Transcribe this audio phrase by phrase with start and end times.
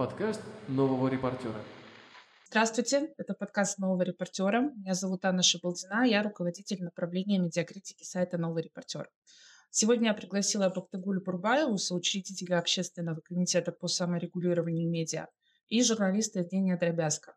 [0.00, 1.62] Подкаст нового репортера.
[2.48, 4.72] Здравствуйте, это подкаст «Нового репортера».
[4.74, 9.10] Меня зовут Анна Шабалдина, я руководитель направления медиакритики сайта «Новый репортер».
[9.68, 15.26] Сегодня я пригласила Бактыгуль Бурбаеву, соучредителя Общественного комитета по саморегулированию медиа,
[15.68, 17.34] и журналиста Евгения Дробязко.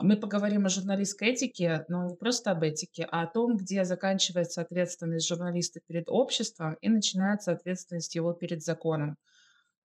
[0.00, 4.60] Мы поговорим о журналистской этике, но не просто об этике, а о том, где заканчивается
[4.60, 9.16] ответственность журналиста перед обществом и начинается ответственность его перед законом.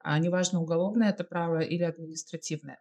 [0.03, 2.77] А неважно, уголовное это право или административное.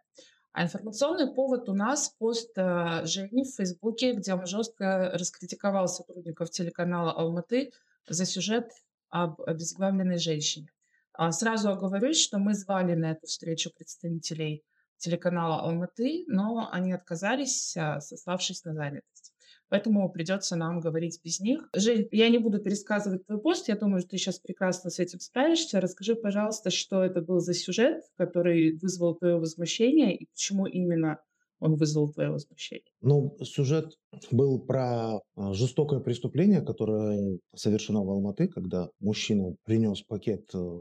[0.51, 6.51] А информационный повод у нас пост э, Жени в Фейсбуке, где он жестко раскритиковал сотрудников
[6.51, 7.71] телеканала «Алматы»
[8.07, 8.69] за сюжет
[9.09, 10.67] об обезглавленной женщине.
[11.13, 14.63] А сразу оговорюсь, что мы звали на эту встречу представителей
[14.97, 19.32] телеканала Алматы, но они отказались, а, сославшись на занятость.
[19.73, 21.67] Поэтому придется нам говорить без них.
[21.75, 25.19] Жень, я не буду пересказывать твой пост, я думаю, что ты сейчас прекрасно с этим
[25.19, 25.81] справишься.
[25.81, 31.17] Расскажи, пожалуйста, что это был за сюжет, который вызвал твое возмущение и почему именно
[31.59, 32.85] он вызвал твое возмущение?
[33.01, 33.97] Ну, сюжет
[34.29, 40.79] был про а, жестокое преступление, которое совершено в Алматы, когда мужчина принес пакет э,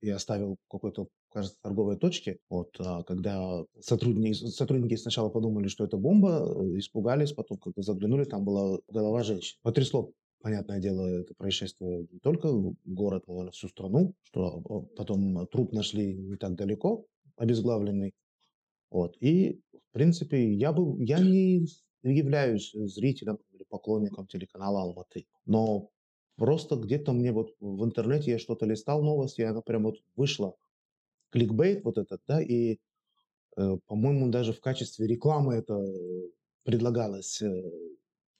[0.00, 2.38] и оставил какой-то кажется, торговой точке.
[2.48, 8.24] Вот, а когда сотрудники, сотрудники сначала подумали, что это бомба, э, испугались, потом, когда заглянули,
[8.24, 9.58] там была голова женщины.
[9.62, 12.48] Потрясло понятное дело, это происшествие не только
[12.84, 17.04] город, но и всю страну, что а, потом труп нашли не так далеко,
[17.36, 18.12] обезглавленный.
[18.90, 19.16] Вот.
[19.20, 21.66] И, в принципе, я, бы, я не
[22.02, 25.26] являюсь зрителем или поклонником телеканала Алматы.
[25.44, 25.90] Но
[26.36, 30.54] просто где-то мне вот в интернете я что-то листал новости, и она прям вот вышла
[31.30, 32.78] кликбейт вот этот, да, и,
[33.56, 35.78] э, по-моему, даже в качестве рекламы это
[36.64, 37.62] предлагалось э,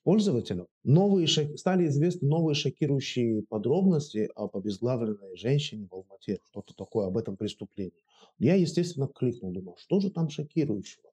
[0.02, 0.66] пользователям.
[0.84, 1.58] Новые шок...
[1.58, 8.04] Стали известны новые шокирующие подробности об обезглавленной женщине в Алмате, что-то такое об этом преступлении.
[8.38, 11.10] Я, естественно, кликнул, думал, что же там шокирующего?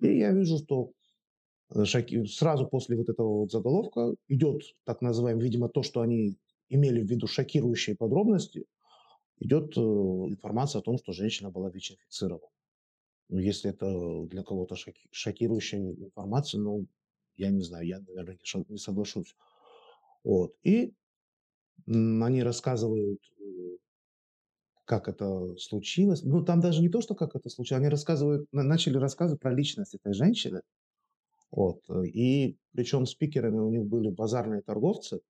[0.00, 0.92] И я вижу, что
[1.74, 2.24] э, шоки...
[2.26, 6.36] сразу после вот этого вот заголовка идет так называемый, видимо, то, что они
[6.68, 8.64] имели в виду шокирующие подробности–
[9.40, 12.52] идет э, информация о том, что женщина была ВИЧ-инфицирована.
[13.28, 16.86] Ну, если это для кого-то шоки, шокирующая информация, ну,
[17.36, 19.34] я не знаю, я, наверное, не соглашусь.
[20.24, 20.54] Вот.
[20.62, 20.92] И
[21.86, 23.76] они рассказывают, э,
[24.84, 26.22] как это случилось.
[26.22, 29.94] Ну, там даже не то, что как это случилось, они рассказывают, начали рассказывать про личность
[29.94, 30.60] этой женщины.
[31.50, 31.80] Вот.
[32.04, 35.20] И причем спикерами у них были базарные торговцы.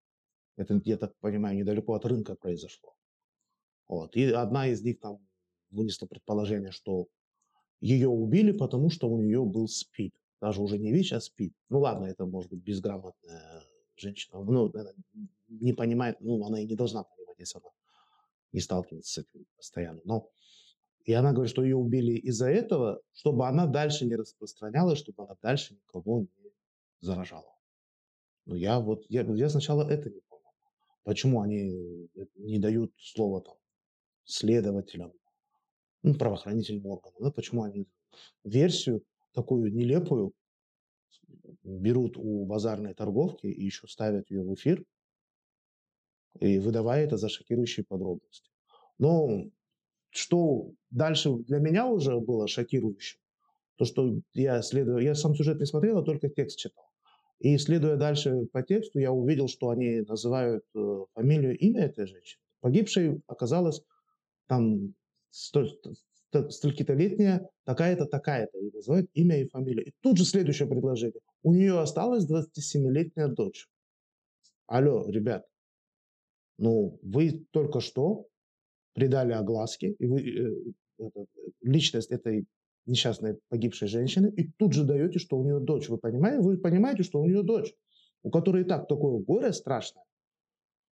[0.57, 2.95] Это, я так понимаю, недалеко от рынка произошло.
[3.91, 4.15] Вот.
[4.15, 5.19] И одна из них там
[5.73, 7.09] вынесла предположение, что
[7.81, 10.15] ее убили, потому что у нее был СПИД.
[10.41, 11.53] Даже уже не ВИЧ, а СПИД.
[11.71, 13.65] Ну ладно, это может быть безграмотная
[13.97, 14.45] женщина.
[14.45, 14.73] Ну,
[15.49, 17.69] не понимает, ну, она и не должна понимать, если она
[18.53, 20.01] не сталкивается с этим постоянно.
[20.05, 20.31] Но
[21.05, 25.37] и она говорит, что ее убили из-за этого, чтобы она дальше не распространялась, чтобы она
[25.43, 26.53] дальше никого не
[27.01, 27.57] заражала.
[28.47, 30.53] Ну, я вот, я, я сначала это не понял.
[31.03, 33.57] Почему они не дают слова там
[34.31, 35.13] следователям,
[36.03, 37.15] ну, правоохранительным органам.
[37.21, 37.87] Да, почему они
[38.45, 39.03] версию
[39.33, 40.33] такую нелепую
[41.63, 44.85] берут у базарной торговки и еще ставят ее в эфир,
[46.39, 48.51] и выдавая это за шокирующие подробности.
[48.99, 49.51] Но
[50.11, 53.21] что дальше для меня уже было шокирующим,
[53.77, 56.85] то, что я следую, я сам сюжет не смотрел, а только текст читал.
[57.39, 62.43] И следуя дальше по тексту, я увидел, что они называют э, фамилию, имя этой женщины.
[62.61, 63.83] Погибшей оказалась
[64.51, 64.95] там
[65.31, 69.87] столько-то летняя, такая-то, такая-то, и называют имя и фамилию.
[69.87, 71.21] И тут же следующее предложение.
[71.45, 73.69] У нее осталась 27-летняя дочь.
[74.67, 75.47] Алло, ребят,
[76.59, 78.27] ну, вы только что
[78.93, 81.27] придали огласке, и вы, э, это,
[81.63, 82.45] личность этой
[82.87, 85.89] несчастной погибшей женщины, и тут же даете, что у нее дочь.
[85.89, 87.73] Вы понимаете, вы понимаете, что у нее дочь,
[88.25, 90.03] у которой и так такое горе страшное,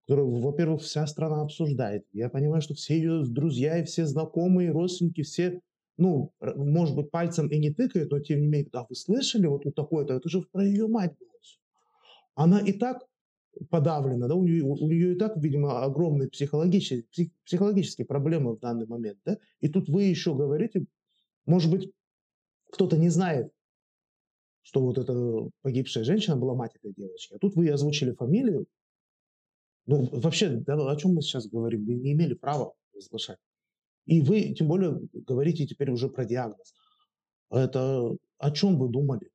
[0.08, 2.06] которую, во-первых, вся страна обсуждает.
[2.14, 5.60] Я понимаю, что все ее друзья и все знакомые, родственники, все,
[5.98, 9.66] ну, может быть, пальцем и не тыкают, но тем не менее, да, вы слышали вот,
[9.66, 11.28] вот такое-то, это же про ее мать было.
[12.36, 13.04] Она и так
[13.70, 18.60] подавлена, да, у нее, у нее и так, видимо, огромные психологические, псих, психологические проблемы в
[18.60, 20.86] данный момент, да, и тут вы еще говорите,
[21.46, 21.92] может быть,
[22.72, 23.52] кто-то не знает,
[24.62, 28.68] что вот эта погибшая женщина была мать этой девочки, а тут вы озвучили фамилию,
[29.88, 31.86] ну, вообще, да, о чем мы сейчас говорим?
[31.86, 33.40] Вы не имели права разглашать.
[34.06, 36.74] И вы, тем более, говорите теперь уже про диагноз.
[37.50, 39.30] Это о чем вы думали?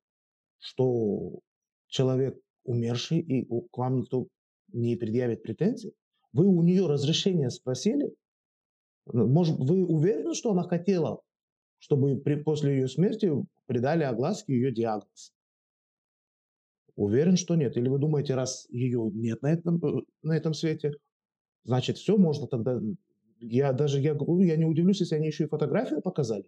[0.59, 1.39] Что
[1.87, 4.27] человек умерший, и к вам никто
[4.71, 5.93] не предъявит претензий?
[6.31, 8.13] Вы у нее разрешение спросили?
[9.05, 11.19] Может, вы уверены, что она хотела,
[11.79, 13.31] чтобы при, после ее смерти
[13.65, 15.33] придали огласке ее диагноз.
[16.95, 17.75] Уверен, что нет.
[17.77, 20.93] Или вы думаете, раз ее нет на этом, э, на этом свете,
[21.63, 22.79] значит, все можно тогда...
[23.39, 26.45] Я даже, я я не удивлюсь, если они еще и фотографию показали.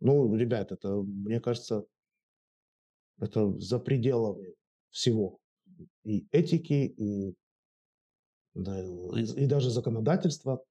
[0.00, 1.84] Ну, ребят, это, мне кажется,
[3.20, 4.54] это за пределами
[4.90, 5.40] всего.
[6.04, 7.34] И этики, и,
[8.54, 10.62] да, и, и даже законодательства.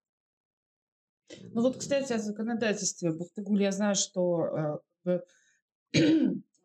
[1.51, 3.11] Ну вот, кстати, о законодательстве.
[3.11, 5.21] Бухтыгуль, я знаю, что э,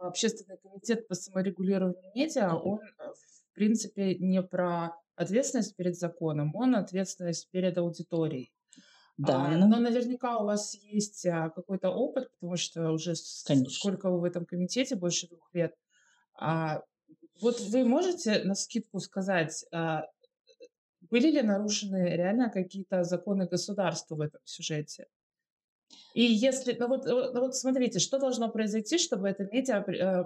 [0.08, 3.12] общественный комитет по саморегулированию медиа, он, э,
[3.50, 8.52] в принципе, не про ответственность перед законом, он ответственность перед аудиторией.
[9.19, 13.14] Да, А, но наверняка у вас есть а, какой-то опыт, потому что уже
[13.46, 13.70] Конечно.
[13.70, 15.75] сколько вы в этом комитете, больше двух лет.
[16.34, 16.82] А,
[17.40, 20.05] вот вы можете на скидку сказать, а,
[21.10, 25.06] были ли нарушены реально какие-то законы государства в этом сюжете?
[26.14, 30.25] И если, ну вот, ну вот смотрите, что должно произойти, чтобы это медиа, э,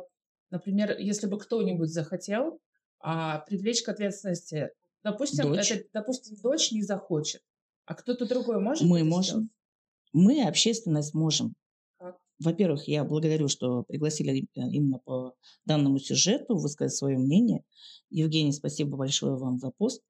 [0.51, 2.61] например, если бы кто-нибудь захотел
[2.99, 4.71] а, привлечь к ответственности,
[5.05, 5.71] допустим, Дочь.
[5.71, 7.43] это, допустим, дочь не захочет,
[7.85, 9.23] а кто-то другой может мы можем.
[9.23, 9.49] сделать?
[10.13, 11.55] Мы, общественность, можем.
[12.39, 15.35] Во-первых, я благодарю, что пригласили э, именно по
[15.65, 17.65] данному сюжету высказать свое мнение.
[18.11, 20.03] Евгений, спасибо большое вам за пост.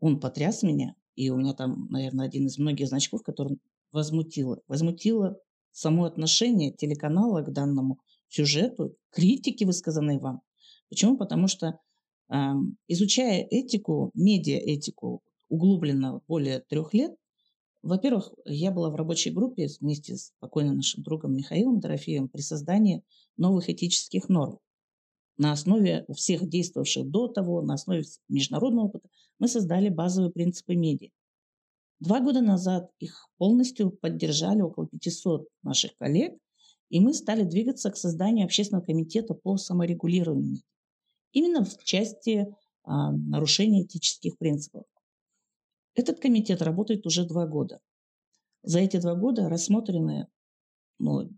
[0.00, 3.58] Он потряс меня, и у меня там, наверное, один из многих значков, который
[3.96, 4.60] возмутило.
[4.68, 5.38] Возмутило
[5.72, 7.98] само отношение телеканала к данному
[8.28, 10.42] сюжету, критики, высказанной вам.
[10.90, 11.16] Почему?
[11.16, 11.80] Потому что
[12.86, 17.16] изучая этику, медиаэтику углубленно более трех лет,
[17.82, 23.02] во-первых, я была в рабочей группе вместе с покойным нашим другом Михаилом Дорофеевым при создании
[23.36, 24.58] новых этических норм.
[25.38, 29.08] На основе всех действовавших до того, на основе международного опыта,
[29.38, 31.10] мы создали базовые принципы медиа.
[32.00, 36.38] Два года назад их полностью поддержали около 500 наших коллег,
[36.90, 40.58] и мы стали двигаться к созданию общественного комитета по саморегулированию.
[41.32, 42.46] Именно в части
[42.84, 44.84] а, нарушения этических принципов.
[45.94, 47.80] Этот комитет работает уже два года.
[48.62, 50.28] За эти два года рассмотрены,
[50.98, 51.30] ну,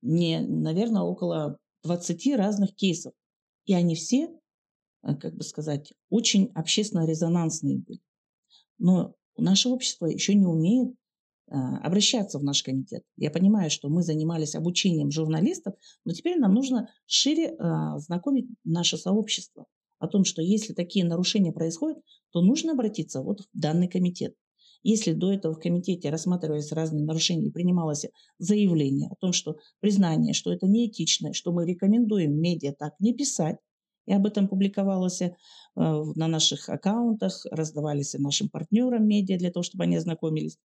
[0.00, 3.12] не, наверное, около 20 разных кейсов.
[3.64, 4.28] И они все,
[5.02, 8.00] э, как бы сказать, очень общественно резонансные были.
[8.78, 10.94] Но наше общество еще не умеет
[11.50, 13.02] а, обращаться в наш комитет.
[13.16, 18.96] Я понимаю, что мы занимались обучением журналистов, но теперь нам нужно шире а, знакомить наше
[18.96, 19.66] сообщество
[19.98, 21.98] о том, что если такие нарушения происходят,
[22.30, 24.34] то нужно обратиться вот в данный комитет.
[24.82, 28.04] Если до этого в комитете рассматривались разные нарушения и принималось
[28.38, 33.56] заявление о том, что признание, что это неэтично, что мы рекомендуем медиа так не писать,
[34.06, 35.32] и об этом публиковалось э,
[35.74, 40.58] на наших аккаунтах, раздавались и нашим партнерам медиа для того, чтобы они ознакомились,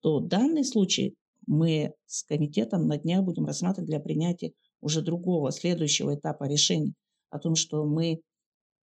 [0.00, 1.14] то данный случай
[1.46, 6.94] мы с комитетом на днях будем рассматривать для принятия уже другого, следующего этапа решения
[7.30, 8.20] о том, что мы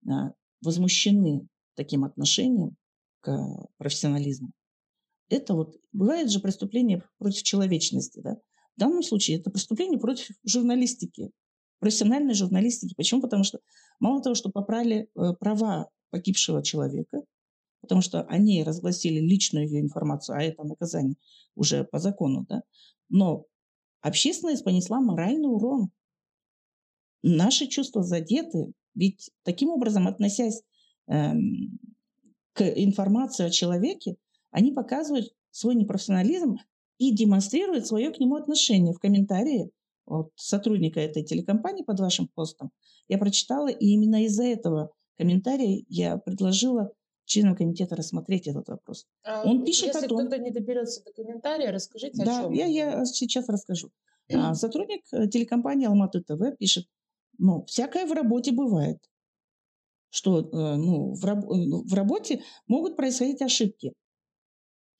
[0.09, 0.33] а,
[0.63, 2.77] возмущены таким отношением
[3.21, 4.51] к профессионализму.
[5.29, 8.37] Это вот бывает же преступление против человечности, да?
[8.77, 11.31] В данном случае это преступление против журналистики,
[11.79, 12.95] профессиональной журналистики.
[12.97, 13.21] Почему?
[13.21, 13.59] Потому что
[14.01, 17.23] мало того, что попрали э, права погибшего человека,
[17.81, 21.17] потому что они разгласили личную ее информацию, а это наказание
[21.55, 22.63] уже по закону, да,
[23.09, 23.45] но
[24.01, 25.91] общественность понесла моральный урон.
[27.23, 30.63] Наши чувства задеты, ведь таким образом, относясь
[31.09, 31.79] эм,
[32.53, 34.17] к информации о человеке,
[34.51, 36.59] они показывают свой непрофессионализм
[36.99, 38.95] и демонстрируют свое к нему отношение.
[38.95, 39.71] В комментарии
[40.07, 42.71] вот, сотрудника этой телекомпании под вашим постом
[43.09, 46.93] я прочитала, и именно из-за этого комментария я предложила
[47.25, 49.07] членам комитета рассмотреть этот вопрос.
[49.45, 52.53] Он пишет А, Если о том- кто-то не доберется до комментария, расскажите, Да, о чем.
[52.53, 53.91] я, я сейчас расскажу.
[54.33, 56.87] А, Сотрудник э, телекомпании Алматы ТВ пишет,
[57.39, 58.99] ну, всякое в работе бывает,
[60.11, 63.93] что э, ну, в, раб- ну, в работе могут происходить ошибки.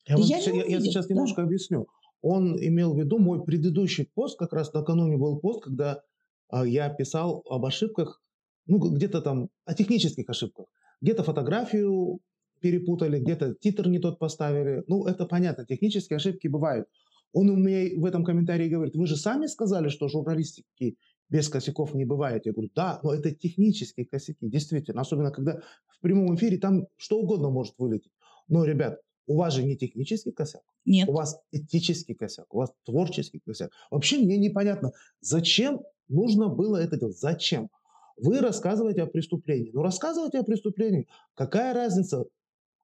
[0.07, 1.13] Я, вам Я не я- я сейчас да.
[1.13, 1.87] немножко объясню.
[2.21, 6.01] Он имел в виду мой предыдущий пост, как раз накануне был пост, когда
[6.49, 8.21] а, я писал об ошибках,
[8.65, 10.65] ну, где-то там, о технических ошибках.
[11.01, 12.19] Где-то фотографию
[12.59, 14.83] перепутали, где-то титр не тот поставили.
[14.87, 16.87] Ну, это понятно, технические ошибки бывают.
[17.33, 20.97] Он у меня в этом комментарии говорит, вы же сами сказали, что журналистики
[21.29, 22.45] без косяков не бывает.
[22.45, 25.01] Я говорю, да, но это технические косяки, действительно.
[25.01, 28.11] Особенно, когда в прямом эфире там что угодно может вылететь.
[28.47, 31.07] Но, ребят, у вас же не технический косяк, Нет.
[31.07, 33.71] у вас этический косяк, у вас творческий косяк.
[33.91, 37.19] Вообще мне непонятно, зачем нужно было это делать?
[37.19, 37.69] Зачем?
[38.15, 39.69] Вы рассказываете о преступлении.
[39.73, 41.07] Ну, рассказывайте о преступлении.
[41.35, 42.25] Какая разница,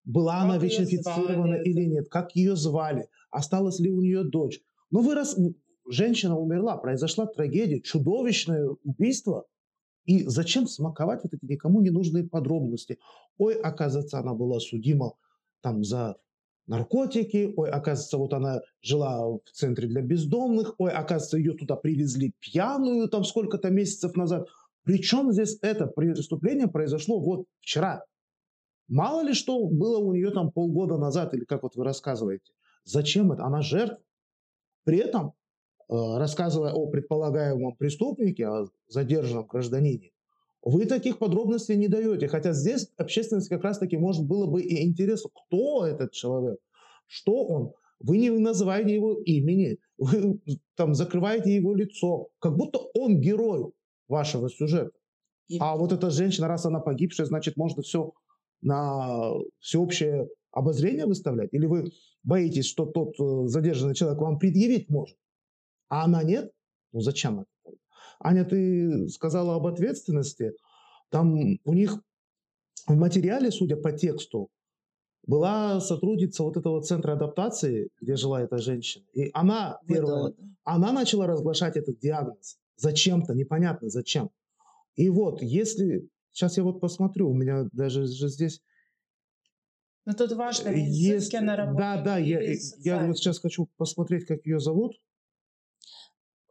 [0.05, 1.69] была она Как её ВИЧ-инфицирована звали?
[1.69, 4.61] или нет, как ее звали, осталась ли у нее дочь.
[4.91, 5.35] Но вы, рас...
[5.89, 9.45] женщина умерла, произошла трагедия, чудовищное убийство.
[10.05, 12.99] И зачем смаковать вот эти никому не нужные подробности?
[13.37, 15.13] Ой, оказывается, она была судима
[15.61, 16.17] там за
[16.67, 22.33] наркотики, ой, оказывается, вот она жила в центре для бездомных, ой, оказывается, ее туда привезли
[22.39, 24.47] пьяную там сколько-то месяцев назад.
[24.83, 28.03] Причем здесь это преступление произошло вот вчера.
[28.87, 32.51] Мало ли что было у нее там полгода назад, или как вот вы рассказываете.
[32.83, 33.43] Зачем это?
[33.43, 33.99] Она жертва.
[34.83, 35.33] При этом,
[35.89, 40.11] э, рассказывая о предполагаемом преступнике, о задержанном гражданине,
[40.63, 42.27] вы таких подробностей не даете.
[42.27, 46.59] Хотя здесь общественность как раз-таки может было бы и интересно, кто этот человек,
[47.07, 47.73] что он.
[47.99, 50.41] Вы не называете его имени, вы
[50.75, 53.71] там закрываете его лицо, как будто он герой
[54.09, 54.91] вашего сюжета.
[55.47, 58.13] И А вот эта женщина, раз она погибшая, значит, можно все
[58.61, 61.53] на всеобщее обозрение выставлять?
[61.53, 61.91] Или вы
[62.23, 65.17] боитесь, что тот э, задержанный человек вам предъявить может,
[65.89, 66.51] а она нет?
[66.91, 67.52] Ну зачем это?
[68.19, 70.53] Аня, ты сказала об ответственности.
[71.09, 71.99] Там у них
[72.87, 74.49] в материале, судя по тексту,
[75.25, 79.05] была сотрудница вот этого центра адаптации, где жила эта женщина.
[79.13, 80.43] И она первая, да.
[80.63, 82.57] она начала разглашать этот диагноз.
[82.75, 84.29] Зачем-то, непонятно зачем.
[84.95, 86.09] И вот, если...
[86.31, 88.59] Сейчас я вот посмотрю, у меня даже же здесь...
[90.05, 91.79] Но тут важно, медицински есть- она работает.
[91.79, 92.41] Да, да, я,
[92.79, 94.99] я вот сейчас хочу посмотреть, как ее зовут.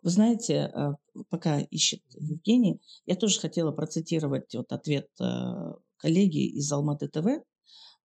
[0.03, 0.97] Вы знаете, а,
[1.31, 7.45] пока ищет Евгений, я тоже хотела процитировать вот ответ а, коллеги из Алматы ТВ.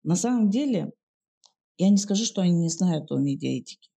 [0.01, 0.91] На самом деле,
[1.77, 3.89] я не скажу, что они не знают о медиаэтике.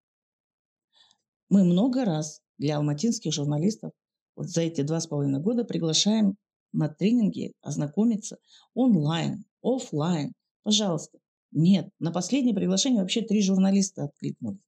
[1.49, 3.91] Мы много раз для алматинских журналистов
[4.35, 6.35] вот за эти два с половиной года приглашаем
[6.73, 8.37] на тренинги ознакомиться
[8.73, 10.33] онлайн, оффлайн.
[10.63, 11.19] Пожалуйста.
[11.51, 14.64] Нет, на последнее приглашение вообще три журналиста откликнулись.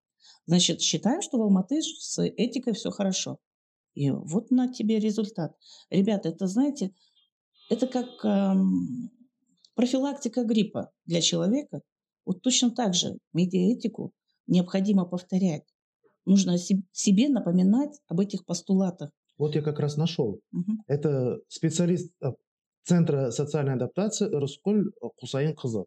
[0.48, 3.38] Значит, считаем, что в Алматы с этикой все хорошо.
[3.94, 5.56] И вот на тебе результат.
[5.90, 6.94] Ребята, это, знаете,
[7.70, 9.12] это как эм,
[9.76, 11.82] профилактика гриппа для человека.
[12.26, 14.14] Вот точно так же медиаэтику
[14.48, 15.64] необходимо повторять.
[16.26, 19.12] Нужно се- себе напоминать об этих постулатах.
[19.38, 20.40] Вот я как раз нашел.
[20.52, 20.84] Мгм.
[20.88, 22.32] Это специалист э,
[22.84, 25.84] Центра социальной адаптации Расколь Хусаин Кызы.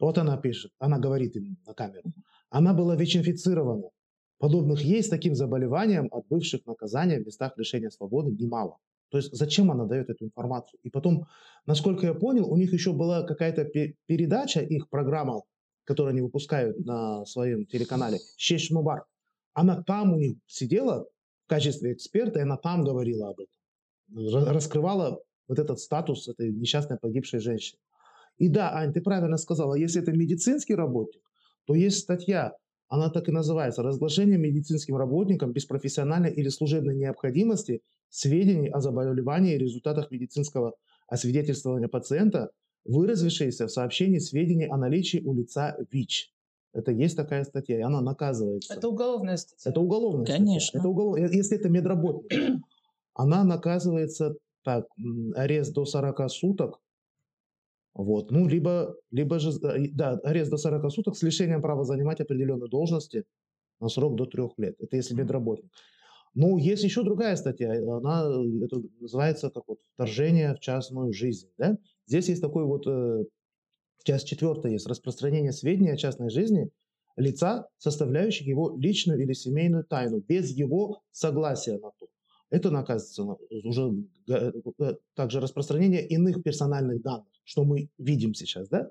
[0.00, 2.12] Вот она пишет, она говорит им на камеру.
[2.54, 3.90] Она была ВИЧ-инфицирована.
[4.38, 8.76] Подобных ей с таким заболеванием, отбывших наказания в местах лишения свободы, немало.
[9.10, 10.78] То есть зачем она дает эту информацию?
[10.84, 11.26] И потом,
[11.66, 15.42] насколько я понял, у них еще была какая-то пе- передача, их программа,
[15.82, 19.04] которую они выпускают на своем телеканале, «Шеш Мубар».
[19.52, 21.08] Она там у них сидела
[21.46, 23.56] в качестве эксперта, и она там говорила об этом.
[24.14, 27.80] Ра- Раскрывала вот этот статус этой несчастной погибшей женщины.
[28.38, 31.22] И да, Ань, ты правильно сказала, если это медицинский работник,
[31.66, 32.52] то есть статья,
[32.88, 37.80] она так и называется, «Разглашение медицинским работникам без профессиональной или служебной необходимости
[38.10, 40.74] сведений о заболевании и результатах медицинского
[41.08, 42.50] освидетельствования пациента,
[42.84, 46.30] выразившиеся в сообщении сведений о наличии у лица ВИЧ».
[46.74, 48.74] Это есть такая статья, и она наказывается.
[48.74, 49.70] Это уголовная статья.
[49.70, 50.44] Это уголовная статья.
[50.44, 50.78] Конечно.
[50.78, 51.16] Это уголов...
[51.18, 52.32] э, Если это медработник,
[53.14, 54.86] она наказывается так,
[55.36, 56.80] арест до 40 суток,
[57.94, 59.52] вот, ну, либо, либо же,
[59.92, 63.24] да, арест до 40 суток с лишением права занимать определенные должности
[63.80, 64.74] на срок до трех лет.
[64.80, 65.70] Это если медработник.
[66.34, 71.48] Ну, есть еще другая статья, она э, это называется как вот вторжение в частную жизнь,
[71.58, 71.78] да?
[72.06, 73.24] Здесь есть такой вот э,
[74.02, 76.70] часть четвертая есть распространение сведений о частной жизни
[77.16, 82.08] лица, составляющих его личную или семейную тайну, без его согласия на то.
[82.50, 83.92] Это наказывается на- уже
[84.28, 84.52] э,
[85.14, 88.90] также распространение иных персональных данных, что мы видим сейчас, да?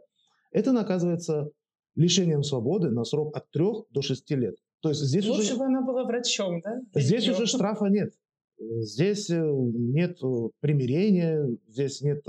[0.51, 1.49] Это наказывается
[1.95, 4.55] лишением свободы на срок от 3 до 6 лет.
[4.81, 5.57] То есть здесь Лучше уже...
[5.57, 6.81] бы она была врачом, да?
[6.95, 8.13] Здесь уже штрафа нет.
[8.59, 12.23] Здесь э, нет э, примирения, здесь нет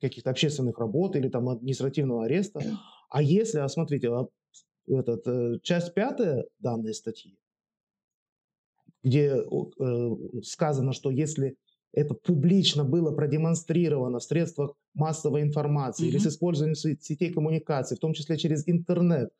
[0.00, 2.60] каких-то общественных работ или там административного ареста.
[3.08, 4.26] А если, а смотрите, а,
[4.86, 7.38] этот, часть пятая данной статьи,
[9.04, 11.56] где э, сказано, что если
[11.92, 18.00] это публично было продемонстрировано в средствах массовой информации или с использованием се- сетей коммуникации, в
[18.00, 19.30] том числе через интернет,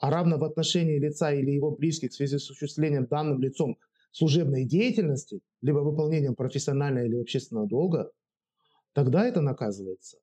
[0.00, 3.76] а равно в отношении лица или его близких в связи с осуществлением данным лицом
[4.10, 8.10] служебной деятельности, либо выполнением профессионального или общественного долга,
[8.94, 10.18] тогда это наказывается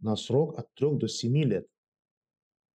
[0.00, 1.66] на срок от 3 до 7 лет.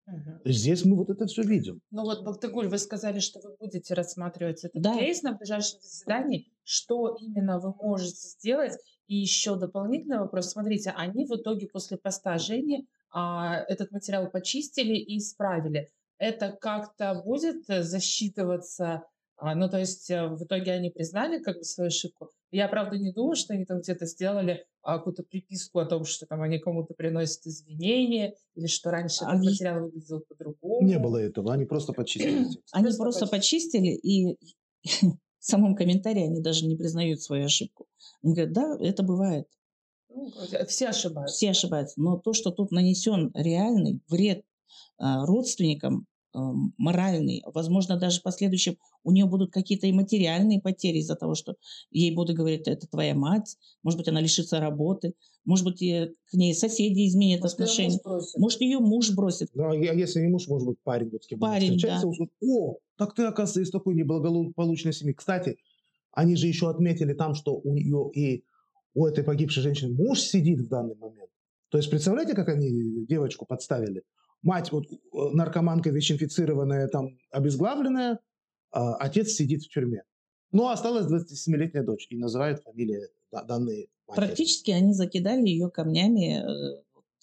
[0.07, 0.39] Мгм.
[0.45, 1.81] Здесь мы вот это все видим.
[1.91, 4.97] Ну вот, Бактыгуль, вы сказали, что вы будете рассматривать этот Да.
[4.97, 6.47] кейс на ближайшем заседании.
[6.63, 8.73] Что именно вы можете сделать?
[9.07, 10.51] И еще дополнительный вопрос.
[10.51, 15.89] Смотрите, они в итоге после поста Жени а, этот материал почистили и исправили.
[16.17, 19.03] Это как-то будет э, засчитываться
[19.37, 22.29] А, ну, то есть э, в итоге они признали как бы свою ошибку.
[22.55, 26.25] Я, правда, не думаю, что они там где-то сделали а, какую-то приписку о том, что
[26.25, 30.87] там они кому-то приносят извинения или что раньше этот Они- материал выглядел по-другому.
[30.87, 32.47] Не было этого, они просто почистили.
[32.71, 34.37] Они Просто просто почистили, и
[35.01, 37.87] в самом комментарии они даже не признают свою ошибку.
[38.23, 39.47] Они говорят, да, это бывает,
[40.09, 40.31] Ну,
[40.67, 41.35] все ошибаются.
[41.35, 41.99] все ошибаются.
[41.99, 44.45] Но то, что тут нанесен реальный вред
[44.97, 46.05] а, родственникам,
[46.77, 51.55] моральный, возможно, даже в последующем у нее будут какие-то и материальные потери из-за того, что
[51.91, 55.13] ей будут говорить, это твоя мать, может быть, она лишится работы,
[55.45, 57.99] может быть, и к ней соседи изменят Может, муж отношения,
[58.37, 59.49] может, ее муж бросит.
[59.53, 62.07] Ну, а если не муж, может быть, парень, вот с кем Парень, встречается, да.
[62.07, 65.13] он скажет, о, так ты, оказывается, из такой неблагополучной семьи.
[65.13, 65.57] Кстати,
[66.11, 68.43] они же еще отметили там, что у нее и
[68.95, 71.29] у этой погибшей женщины муж сидит в данный момент.
[71.69, 74.03] То есть, представляете, как они девочку подставили?
[74.45, 74.95] Мать вот э,
[75.33, 78.19] наркоманка ВИЧ-инфицированная, там, обезглавленная,
[78.71, 80.03] а отец сидит в тюрьме.
[80.51, 84.25] Ну, а осталась 27-летняя дочь, и называют фамилии да- данные матери.
[84.25, 86.43] Практически они закидали ее камнями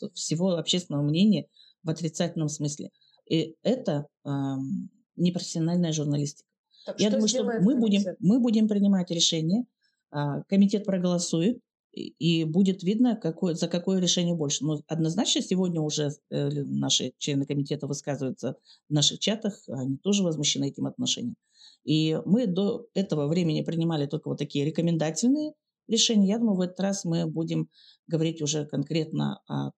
[0.03, 1.47] э, всего общественного мнения
[1.85, 2.91] в отрицательном смысле.
[3.31, 6.49] И это ам, непрофессиональная журналистика.
[6.85, 9.65] Так Я что думаю, что мы будем, мы будем принимать решение,
[10.11, 11.61] а, комитет проголосует,
[11.93, 14.65] и, будет видно, какое, за какое решение больше.
[14.65, 18.57] Но однозначно сегодня уже э, наши члены комитета высказываются
[18.89, 21.37] в наших чатах, они тоже возмущены этим отношением.
[21.85, 25.53] И мы до этого времени принимали только вот такие рекомендательные
[25.89, 26.29] решения.
[26.29, 27.69] Я думаю, в этот раз мы будем
[28.07, 29.71] говорить уже конкретно о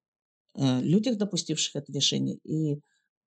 [0.55, 2.81] э, людях, допустивших это решение, и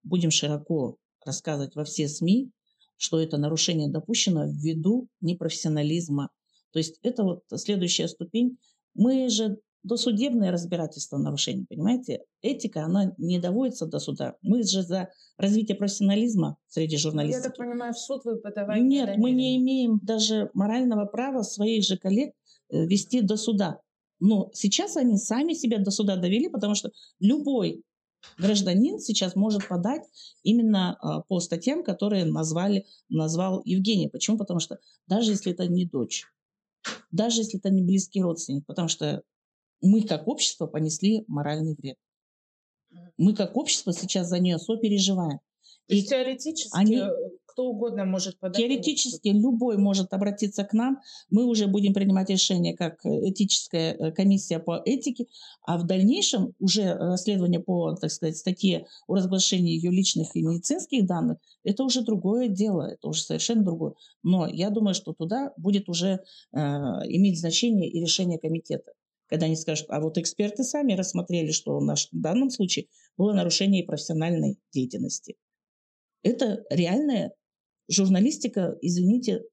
[0.04, 2.52] будем широко рассказывать во все СМИ,
[2.96, 6.30] что это нарушение допущено ввиду непрофессионализма.
[6.72, 8.58] То есть это вот следующая ступень.
[8.98, 12.24] Мы же досудебное разбирательство нарушений, понимаете?
[12.42, 14.36] Этика, она не доводится до суда.
[14.42, 17.44] Мы же за развитие профессионализма среди Я журналистики.
[17.44, 21.98] так понимаю, в суд вы подавать Нет, мы не имеем даже морального права своих же
[21.98, 22.34] коллег
[22.70, 23.80] э, вести до суда.
[24.20, 27.84] Но сейчас они сами себя до суда довели, потому что любой
[28.38, 30.02] гражданин сейчас может подать
[30.42, 34.10] именно а, по статьям, которые назвали, назвал Евгений.
[34.10, 34.38] Почему?
[34.38, 36.26] Потому что даже если это не дочь,
[37.12, 39.24] даже если это не близкий родственник, потому что
[39.82, 41.98] мы как общество понесли моральный вред.
[43.18, 45.40] Мы как общество сейчас за нее сопереживаем.
[45.88, 47.10] Есть теоретически они- э,
[47.58, 48.58] кто угодно может подать.
[48.58, 51.00] Теоретически любой может обратиться к нам.
[51.32, 55.26] Мы уже будем принимать решение как э, этическая э, комиссия по этике,
[55.64, 61.08] а в дальнейшем уже расследование по, так сказать, статье о разглашении ее личных и медицинских
[61.08, 63.94] данных, это уже другое дело, это уже совершенно другое.
[64.22, 66.20] Но я думаю, что туда будет уже
[66.54, 68.92] э, иметь значение и решение комитета.
[69.26, 72.86] Когда они скажут, а вот эксперты сами рассмотрели, что в наш- в данном случае
[73.18, 75.38] было нарушение профессиональной деятельности.
[76.22, 77.34] Это реальная
[77.90, 79.44] журналистика, извините,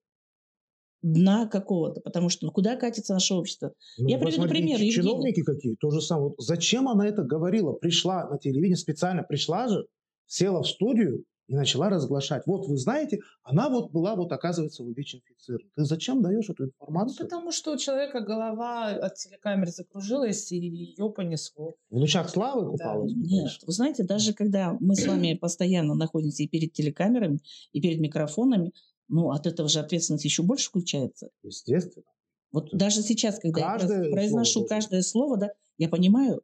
[1.03, 3.73] дна какого-то, потому что ну, куда катится наше общество?
[3.99, 4.93] Ну, Я приведу посмотрите, пример, Евгений.
[4.93, 6.29] Чиновники какие, то же самое.
[6.29, 7.73] Вот зачем она это говорила?
[7.73, 9.87] Пришла на телевидение, специально пришла же,
[10.27, 12.45] села в студию и начала разглашать.
[12.47, 15.71] Вот вы знаете, она вот была, вот оказывается, ВИЧ-инфицирована.
[15.77, 17.27] Ты зачем даешь эту Ну, информацию?
[17.29, 21.75] потому что у человека голова от телекамер закружилась, и ее понесло.
[21.91, 22.73] В лучах славы Да.
[22.73, 23.13] купалась?
[23.15, 27.41] Нет, вы знаете, даже когда мы с вами постоянно находимся и перед телекамерами,
[27.73, 28.73] и перед микрофонами,
[29.09, 31.29] ну, от этого же ответственность еще больше включается.
[31.43, 32.07] Естественно.
[32.53, 32.79] Вот Да.
[32.79, 34.69] даже сейчас, когда я слово произношу должно.
[34.77, 36.43] каждое слово, да, я понимаю,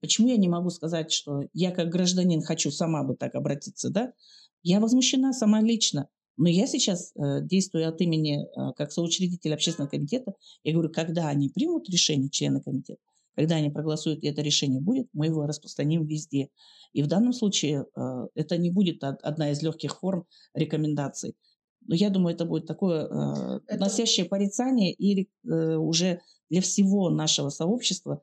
[0.00, 4.12] почему я не могу сказать, что я как гражданин хочу сама бы так обратиться, да.
[4.62, 6.08] Я возмущена сама лично.
[6.36, 10.32] Но я сейчас э, действую от имени, э, как соучредитель общественного комитета,
[10.64, 13.00] я говорю, когда они примут решение, члены комитета,
[13.36, 16.48] когда они проголосуют, и это решение будет, мы его распространим везде.
[16.92, 21.34] И в данном случае э, это не будет од- одна из легких форм рекомендаций.
[21.86, 27.50] Но я думаю, это будет такое э, носящее порицание и э, уже для всего нашего
[27.50, 28.22] сообщества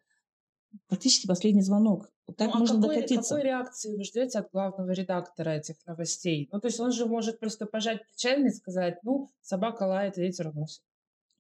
[0.88, 2.12] практически последний звонок.
[2.28, 3.36] Вот Так Ну, а можно какой, докатиться.
[3.36, 6.48] какой реакции вы ждете от главного редактора этих новостей?
[6.52, 10.50] Ну, то есть он же может просто пожать плечами и сказать, ну, собака лает, ветер
[10.50, 10.82] уносит.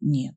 [0.01, 0.35] Нет.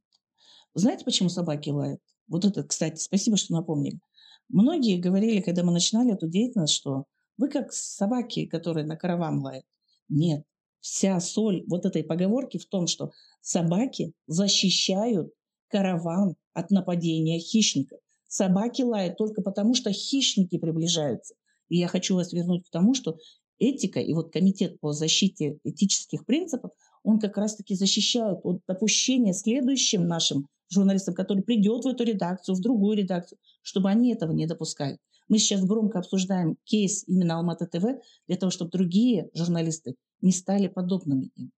[0.74, 2.00] Знаете, почему собаки лают?
[2.28, 4.00] Вот это, кстати, спасибо, что напомнили.
[4.48, 7.04] Многие говорили, когда мы начинали эту деятельность, что
[7.38, 9.64] вы как собаки, которые на караван лают.
[10.08, 10.44] Нет.
[10.80, 15.32] Вся соль вот этой поговорки в том, что собаки защищают
[15.68, 18.00] караван от нападения хищников.
[18.32, 21.34] Собаки лают только потому, что хищники приближаются.
[21.68, 23.18] И я хочу вас вернуть к тому, что
[23.58, 26.70] этика и вот комитет по защите этических принципов,
[27.02, 32.62] он как раз-таки защищает от допущения следующим нашим журналистам, который придет в эту редакцию, в
[32.62, 34.96] другую редакцию, чтобы они этого не допускали.
[35.28, 40.68] Мы сейчас громко обсуждаем кейс именно Алматы ТВ для того, чтобы другие журналисты не стали
[40.68, 41.52] подобными им.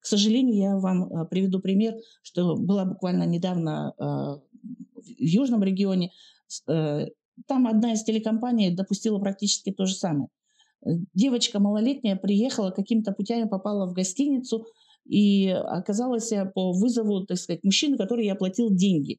[0.00, 4.47] К сожалению, я вам э, приведу пример, что была буквально недавно э,
[5.02, 6.12] в южном регионе.
[6.68, 7.06] Э,
[7.46, 10.28] там одна из телекомпаний допустила практически то же самое.
[10.84, 14.66] Э, девочка малолетняя приехала, какими-то путями попала в гостиницу
[15.04, 19.18] и оказалась по вызову, так сказать, мужчины, который ей оплатил деньги.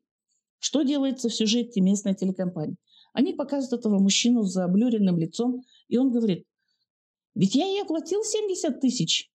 [0.59, 2.75] Что делается в сюжете местной телекомпании?
[3.13, 6.45] Они показывают этого мужчину с заблюренным лицом, и он говорит,
[7.33, 9.29] ведь я ей оплатил 70 тысяч,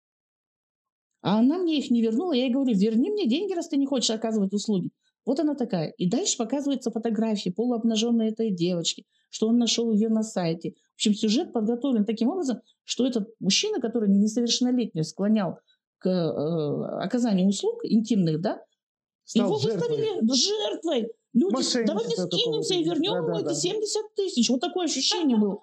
[1.23, 2.33] а она мне их не вернула.
[2.33, 4.91] Я ей говорю, верни мне деньги, раз ты не хочешь оказывать услуги.
[5.25, 5.91] Вот она такая.
[5.91, 10.73] И дальше показывается фотографии полуобнаженной этой девочки, что он нашел ее на сайте.
[10.93, 15.59] В общем, сюжет подготовлен таким образом, что этот мужчина, который несовершеннолетнюю склонял
[15.99, 18.63] к э, оказанию услуг интимных, да,
[19.25, 19.89] Стал его жертвой.
[19.89, 21.13] выставили жертвой.
[21.33, 23.53] Люди, Мошенничество давайте скинемся и вернем ему Да-да-да.
[23.53, 24.51] эти 70 тысяч.
[24.51, 25.63] Вот такое ощущение было.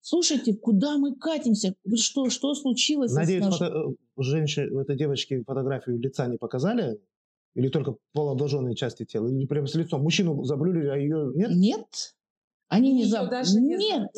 [0.00, 1.74] Слушайте, куда мы катимся?
[1.96, 3.12] Что, что случилось?
[3.12, 3.64] Надеюсь, фото...
[3.64, 7.00] э, женщине, этой девочки фотографию лица не показали?
[7.54, 9.28] Или только полуобнаженные части тела?
[9.28, 10.02] Или прям с лицом?
[10.02, 11.50] Мужчину заблюрили, а ее нет?
[11.52, 12.14] Нет.
[12.68, 13.30] Они не Её заб...
[13.30, 14.10] даже не Нет.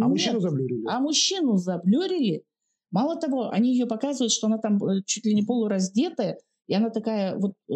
[0.00, 0.42] А мужчину нет.
[0.42, 0.86] заблюрили?
[0.88, 2.44] А мужчину заблюрили.
[2.90, 6.90] Мало того, они ее показывают, что она там э, чуть ли не полураздетая, и она
[6.90, 7.54] такая вот...
[7.70, 7.74] э,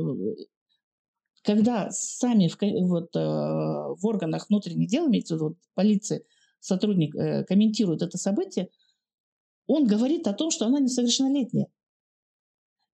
[1.43, 6.23] Когда сами в, вот, э, в органах внутренних дел, имеется в виду вот, полиция,
[6.61, 8.69] сотрудник э, комментирует это событие,
[9.67, 11.69] он говорит о том, что она несовершеннолетняя.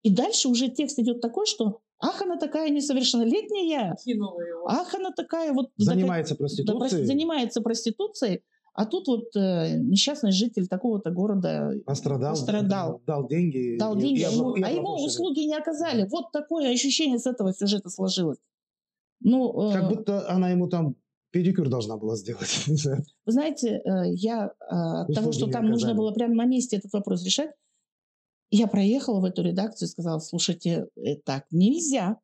[0.02, 3.94] И дальше уже текст идет такой, что «Ах, она такая несовершеннолетняя!
[4.04, 4.66] Кинула его.
[4.68, 7.02] Ах, она такая вот...» Занимается да, проституцией?
[7.02, 13.02] прос- занимается проституцией, а тут вот э, несчастный житель такого-то города Пострадал, пострадал.
[13.06, 13.76] дал деньги.
[13.78, 16.08] дал и- деньги, и а ему, и а ему услуги не оказали.
[16.10, 18.38] Вот такое ощущение с этого сюжета сложилось.
[19.20, 20.94] Ну, э, Как будто она ему там
[21.30, 22.64] педикюр должна была сделать.
[23.26, 25.96] Вы знаете, э, я э, от того, что там нужно оказали.
[25.98, 27.50] было прямо на месте этот вопрос решать,
[28.50, 32.18] я проехала в эту редакцию и сказала, слушайте, э, так нельзя.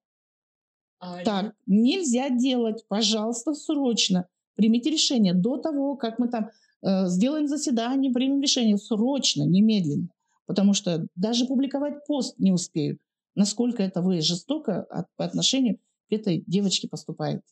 [0.99, 2.85] А, Так нельзя делать.
[2.89, 6.51] Пожалуйста, срочно примите решение до того, как мы там
[6.83, 8.79] э, сделаем заседание, примем решение.
[8.79, 10.09] Срочно, немедленно.
[10.47, 12.99] Потому что даже публиковать пост не успею.
[13.35, 15.77] Насколько это вы жестоко от- по отношению
[16.09, 17.43] к этой девочке поступаете.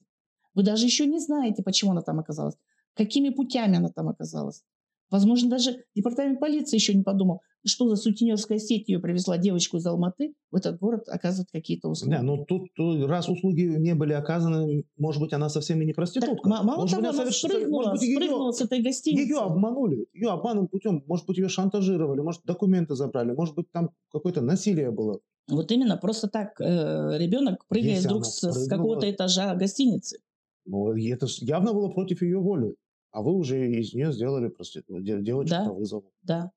[0.54, 2.54] Вы даже еще не знаете, почему она там оказалась.
[2.94, 4.62] Какими путями она там оказалась.
[5.10, 9.86] Возможно, даже департамент полиции еще не подумал, что за сутенерская сеть ее привезла девочку из
[9.86, 12.12] Алматы в этот город оказывать какие-то услуги.
[12.14, 15.92] Не, ну тут э, раз услуги не были оказаны, может быть, она совсем и не
[15.92, 16.48] Так, проститутка.
[16.48, 19.22] ма- мало может того, быть, она соверш- спрыгнула, может быть, ее- спрыгнула с этой гостиницы.
[19.22, 23.90] Ее обманули, ее обманным путем, может быть, ее шантажировали, может, документы забрали, может быть, там
[24.10, 25.20] какое-то насилие было.
[25.48, 30.18] Вот именно, просто так э, ребенок прыгает Если вдруг с, с какого-то этажа гостиницы.
[30.66, 32.74] Ну, это явно было против ее воли.
[33.14, 35.66] А вы уже из нее сделали проститутку, де- девочку Да.
[35.66, 36.12] по вызову.
[36.22, 36.50] Да.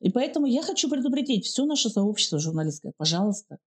[0.00, 3.58] И поэтому я хочу предупредить все наше сообщество журналистское, пожалуйста,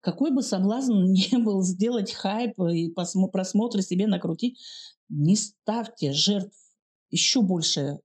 [0.00, 4.58] какой бы соблазн ни был сделать хайп и просмотры себе накрутить,
[5.10, 6.56] не ставьте жертв
[7.10, 8.00] еще большее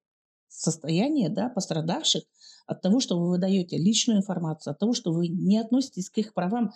[0.49, 2.23] состояние да, пострадавших
[2.67, 6.34] от того, что вы выдаете личную информацию, от того, что вы не относитесь к их
[6.34, 6.73] правам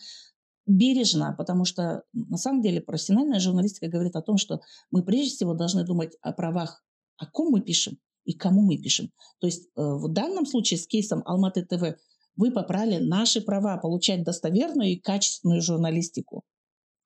[0.69, 5.53] бережно, потому что на самом деле профессиональная журналистика говорит о том, что мы прежде всего
[5.53, 6.83] должны думать о правах,
[7.17, 9.09] о ком мы пишем и кому мы пишем.
[9.39, 11.97] То есть э, в данном случае с кейсом Алматы ТВ
[12.35, 16.43] вы попрали наши права получать достоверную и качественную журналистику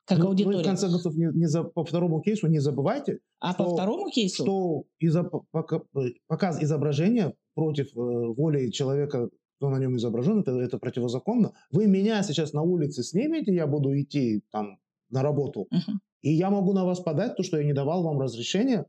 [0.05, 0.59] как Ну, ну и аудитория.
[0.59, 4.09] в конце концов, не, не за- по второму кейсу не забывайте, а по что- второму
[4.09, 7.99] кейсу что изо- э, показ изображения против э,
[8.35, 9.29] воли человека,
[9.63, 11.53] кто на нем изображен, это, это противозаконно.
[11.71, 14.77] Вы меня сейчас на улице снимете, я буду идти там
[15.09, 16.01] на работу, Мгм.
[16.21, 18.85] и я могу на вас подать то, что я не давал вам разрешения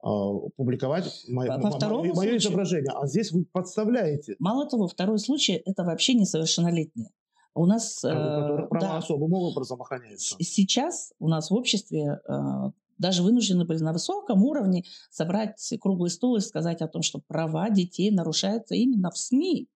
[0.00, 2.92] а, публиковать мо- По- по второму мое случаю- изображение.
[2.94, 7.08] А здесь вы подставляете, Мало того, второй случай это вообще несовершеннолетние.
[7.54, 8.12] У нас у э,
[8.68, 10.36] права да, особым образом охраняются.
[10.40, 12.32] сейчас у нас в обществе э,
[12.98, 17.70] даже вынуждены были на высоком уровне собрать круглый стол и сказать о том, что права
[17.70, 19.66] детей нарушаются именно в СМИ.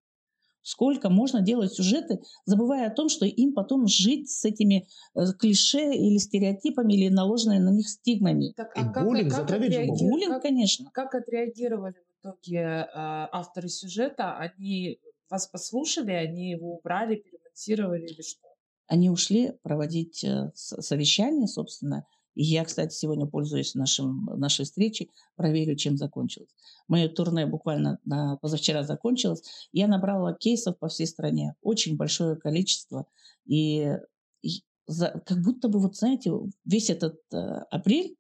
[0.62, 5.92] Сколько можно делать сюжеты, забывая о том, что им потом жить с этими э, клише
[5.94, 8.52] или стереотипами, или наложенными на них стигмами.
[8.56, 10.00] Так, И а как, буллинг как затравить же могут.
[10.00, 10.90] отреаги- Буллинг, как- конечно.
[10.92, 14.36] как отреагировали в итоге э, авторы сюжета?
[14.36, 14.98] Они
[15.28, 18.46] вас послушали, они его убрали, перемонтировали или что?
[18.86, 22.06] Они ушли проводить э, совещание, собственно.
[22.34, 26.50] Я, кстати, сегодня, пользуясь нашим, нашей встречей, проверю, чем закончилось.
[26.88, 29.42] Мое турне буквально на, позавчера закончилось.
[29.72, 31.54] Я набрала кейсов по всей стране.
[31.62, 33.06] Очень большое количество.
[33.44, 33.96] И,
[34.42, 36.32] и за- как будто бы, вот знаете,
[36.64, 37.36] весь этот э,
[37.70, 38.16] апрель,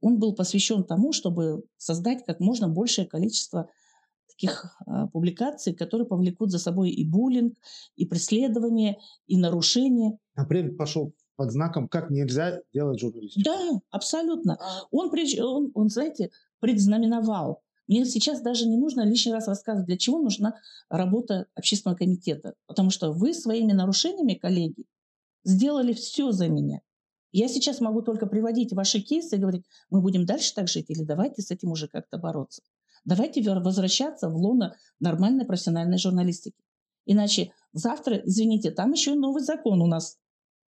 [0.00, 3.68] он был посвящен тому, чтобы создать как можно большее количество
[4.28, 7.58] таких а, публикаций, которые повлекут за собой и буллинг,
[7.96, 10.18] и преследование, и нарушение.
[10.34, 13.40] Апрель пошел под знаком, как нельзя делать журналистику.
[13.46, 14.58] Да, абсолютно.
[14.60, 17.62] А, Он, он, он, знаете, предзнаменовал.
[17.88, 20.56] Мне сейчас даже не нужно лишний раз рассказывать, для чего нужна
[20.90, 22.56] работа общественного комитета.
[22.66, 24.84] Потому что вы своими нарушениями, коллеги,
[25.42, 26.82] сделали все за меня.
[27.32, 31.04] Я сейчас могу только приводить ваши кейсы и говорить, мы будем дальше так жить или
[31.04, 32.60] давайте с этим уже как-то бороться.
[33.06, 36.62] Давайте возвращаться в лоно нормальной профессиональной журналистики.
[37.06, 40.18] Иначе завтра, извините, там еще и новый закон у нас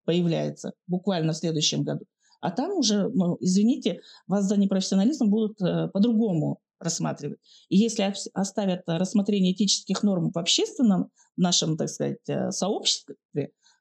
[0.09, 2.07] появляется буквально в следующем году.
[2.41, 7.39] А там уже, ну, извините, вас за непрофессионализм будут э, по-другому рассматривать.
[7.69, 13.17] И если ос- оставят рассмотрение этических норм в общественном нашем, так сказать, э, сообществе,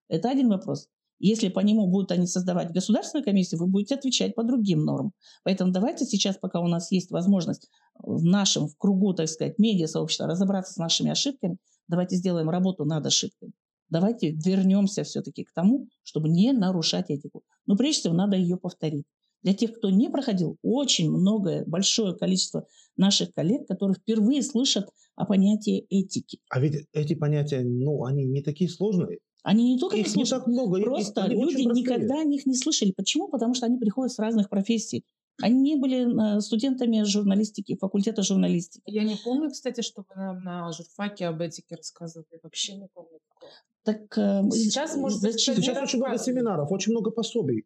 [0.09, 0.89] это один вопрос.
[1.19, 5.13] Если по нему будут они создавать государственную комиссию, вы будете отвечать по другим нормам.
[5.45, 7.69] Поэтому давайте сейчас, пока у нас есть возможность
[8.03, 11.55] в нашем в кругу, так сказать, медиа-сообщества разобраться с нашими ошибками,
[11.87, 13.53] давайте сделаем работу над ошибками.
[13.89, 17.43] Давайте вернемся все-таки к тому, чтобы не нарушать этику.
[17.65, 19.05] Но прежде всего надо ее повторить.
[19.43, 22.65] Для тех, кто не проходил, очень многое, большое количество
[22.97, 26.39] наших коллег, которые впервые слышат о понятии этики.
[26.49, 29.19] А ведь эти понятия, ну, они не такие сложные.
[29.43, 30.81] Они не только не Их не слышат, так много.
[30.81, 32.91] Просто очень люди никогда о них не слышали.
[32.91, 33.29] Почему?
[33.29, 35.05] Потому что они приходят с разных профессий.
[35.41, 38.81] Они не были э, студентами журналистики, факультета журналистики.
[38.87, 42.39] Я не помню, кстати, чтобы нам на журфаке об этике рассказывали.
[42.41, 43.51] Вообще не помню такого.
[43.87, 47.63] Так э, Сейчас, может быть, Сейчас очень много семинаров, очень много пособий.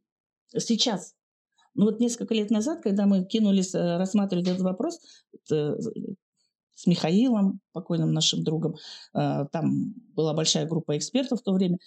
[0.56, 1.16] сейчас.
[1.74, 5.00] Ну вот несколько лет назад, когда мы кинулись э, рассматривать этот вопрос
[5.52, 5.74] э,
[6.76, 8.76] с Михаилом, покойным нашим другом,
[9.16, 11.80] э, там была большая группа экспертов в то время,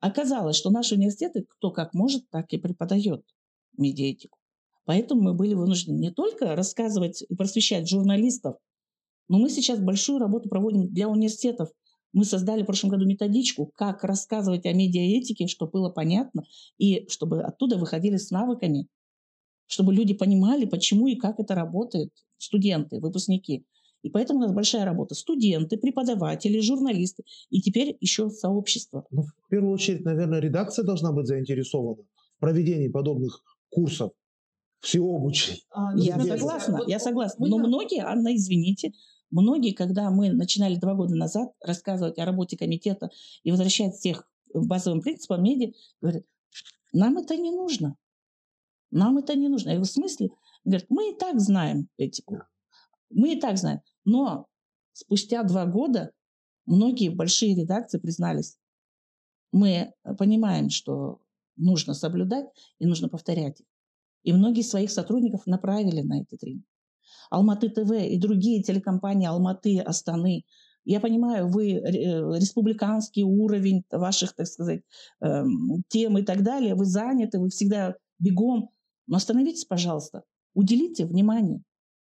[0.00, 3.22] оказалось, что наши университеты кто как может, так и преподает
[3.78, 4.36] медиаэтику.
[4.84, 8.56] Поэтому мы были вынуждены не только рассказывать и просвещать журналистов,
[9.28, 11.70] но мы сейчас большую работу проводим для университетов.
[12.14, 16.44] Мы создали в прошлом году методичку, как рассказывать о медиаэтике, чтобы было понятно,
[16.78, 18.86] и чтобы оттуда выходили с навыками,
[19.66, 23.66] чтобы люди понимали, почему и как это работает, студенты, выпускники.
[24.02, 25.14] И поэтому у нас большая работа.
[25.16, 29.04] Студенты, преподаватели, журналисты и теперь еще сообщество.
[29.10, 32.04] Ну, в первую очередь, наверное, редакция должна быть заинтересована
[32.36, 34.12] в проведении подобных курсов
[34.80, 35.64] всеобучей.
[35.70, 36.36] А, ну, Я Везде.
[36.36, 37.46] согласна, вот я согласна.
[37.46, 38.92] Но многие, Анна, извините,
[39.30, 43.10] многие, когда мы начинали два года назад рассказывать о работе комитета
[43.42, 46.24] и возвращать всех базовым принципам медиа, говорят,
[46.92, 47.96] нам это не нужно.
[48.90, 49.72] Нам это не нужно.
[49.72, 50.30] Говорю, в смысле?
[50.64, 52.42] Говорят, мы и так знаем этику.
[53.10, 53.80] Мы и так знаем.
[54.04, 54.46] Но
[54.92, 56.12] спустя два года
[56.66, 58.56] многие большие редакции признались,
[59.50, 61.20] мы понимаем, что
[61.56, 62.46] нужно соблюдать
[62.78, 63.60] и нужно повторять.
[63.60, 63.66] их.
[64.22, 66.64] И многие своих сотрудников направили на эти тренинги.
[67.30, 70.44] Алматы ТВ и другие телекомпании Алматы, Астаны.
[70.84, 71.80] Я понимаю, вы э,
[72.38, 74.82] республиканский уровень ваших, так сказать,
[75.22, 78.70] эм, тем и так далее, вы заняты, вы всегда бегом.
[79.06, 80.22] Но остановитесь, пожалуйста,
[80.54, 81.62] уделите внимание.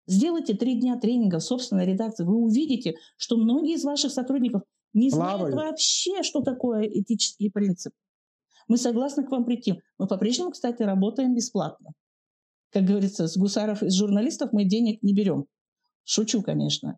[0.08, 2.24] Сделайте три дня тренинга в собственной редакции.
[2.24, 4.62] Вы увидите, что многие из ваших сотрудников
[4.94, 5.56] не знают Плавают.
[5.56, 7.94] вообще, что такое этический принцип.
[8.68, 9.82] Мы согласны к вам прийти.
[9.98, 11.92] Мы по-прежнему, кстати, работаем бесплатно.
[12.76, 15.46] Как говорится, с гусаров и с журналистов мы денег не берем.
[16.04, 16.98] Шучу, конечно.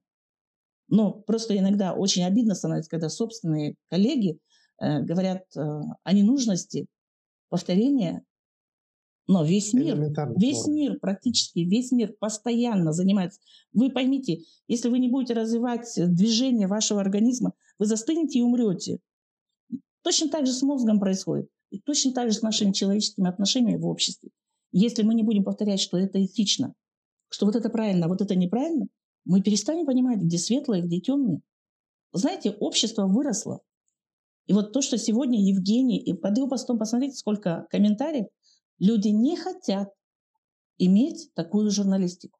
[0.88, 4.40] Но просто иногда очень обидно становится, когда собственные коллеги
[4.82, 5.60] э, говорят э,
[6.02, 6.88] о ненужности
[7.50, 8.24] повторения.
[9.28, 10.00] Но весь мир
[10.40, 13.40] Весь мир, практически весь мир постоянно занимается.
[13.72, 18.98] Вы поймите, если вы не будете развивать движение вашего организма, вы застынете и умрете.
[20.02, 21.52] Точно так же с мозгом происходит.
[21.70, 24.32] И точно так же с нашими человеческими отношениями в обществе.
[24.80, 26.76] Если мы не будем повторять, что это этично,
[27.30, 28.86] что вот это правильно, а вот это неправильно,
[29.26, 31.42] мы перестанем понимать, где светлое, где темное.
[32.14, 33.62] Знаете, общество выросло.
[34.46, 38.28] И вот то, что сегодня Евгений, и под его постом посмотрите, сколько комментариев,
[38.78, 39.90] люди не хотят
[40.78, 42.40] иметь такую журналистику.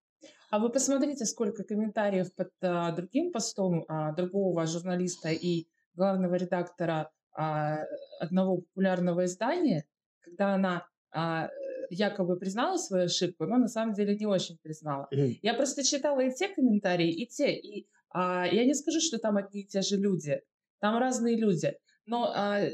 [0.52, 7.10] А вы посмотрите, сколько комментариев под а, другим постом а, другого журналиста и главного редактора
[7.36, 7.80] а,
[8.20, 9.86] одного популярного издания,
[10.22, 11.50] когда она а,
[11.90, 15.08] якобы признала свою ошибку, но на самом деле не очень признала.
[15.12, 17.54] Я просто читала и те комментарии, и те.
[17.54, 20.42] И а, я не скажу, что там одни и те же люди.
[20.80, 21.76] Там разные люди.
[22.06, 22.74] Но а, э,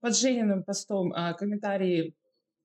[0.00, 2.14] под Жениным постом а, комментарии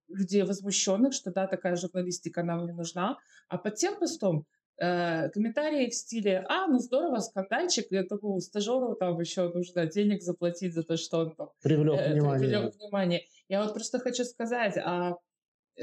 [0.07, 3.17] людей возмущенных, что да, такая журналистика нам не нужна.
[3.47, 4.45] А под тем постом
[4.77, 10.21] э, комментарии в стиле «А, ну здорово, скандальчик, я думаю, стажеру там еще нужно денег
[10.21, 12.49] заплатить за то, что он там Привлек э, внимание.
[12.49, 13.21] привлек внимание».
[13.47, 15.15] Я вот просто хочу сказать, а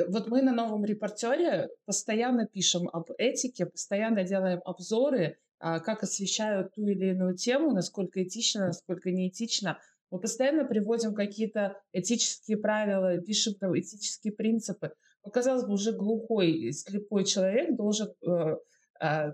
[0.08, 6.74] вот мы на новом репортере постоянно пишем об этике, постоянно делаем обзоры, а, как освещают
[6.74, 9.78] ту или иную тему, насколько этично, насколько неэтично.
[10.10, 14.92] Мы постоянно приводим какие-то этические правила, пишем там этические принципы.
[15.24, 18.56] Но, казалось бы, уже глухой, слепой человек должен э,
[19.00, 19.32] э,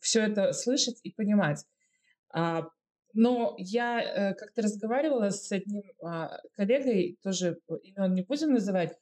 [0.00, 1.64] все это слышать и понимать.
[2.32, 2.68] А,
[3.12, 8.96] но я э, как-то разговаривала с одним а, коллегой, тоже имен не будем называть, а,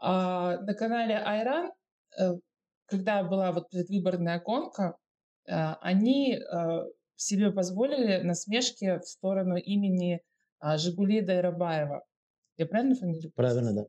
[0.00, 1.72] на канале Айран,
[2.18, 2.34] э,
[2.86, 4.96] когда была вот предвыборная гонка,
[5.48, 6.84] а, они а,
[7.16, 10.20] себе позволили насмешки в сторону имени
[10.58, 12.04] а, Жигули Дайрабаева.
[12.56, 13.32] Я правильно фамилию?
[13.34, 13.86] Правильно, да.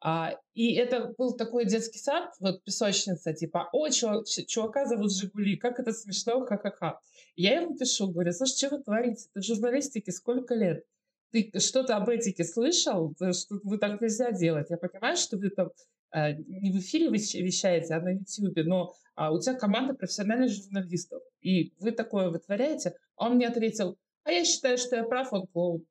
[0.00, 5.80] А, и это был такой детский сад, вот песочница, типа, о, чувака зовут Жигули, как
[5.80, 7.00] это смешно, ха-ха-ха.
[7.34, 9.28] Я ему пишу, говорю, слушай, что вы творите?
[9.34, 10.84] Ты журналистике сколько лет?
[11.30, 13.14] Ты что-то об этике слышал?
[13.14, 14.70] Что вы так нельзя делать?
[14.70, 15.68] Я понимаю, что вы там
[16.14, 21.22] э, не в эфире вещаете, а на YouTube, но а, у тебя команда профессиональных журналистов,
[21.40, 22.94] и вы такое вытворяете.
[23.16, 25.84] А он мне ответил, а я считаю, что я прав, он клоун.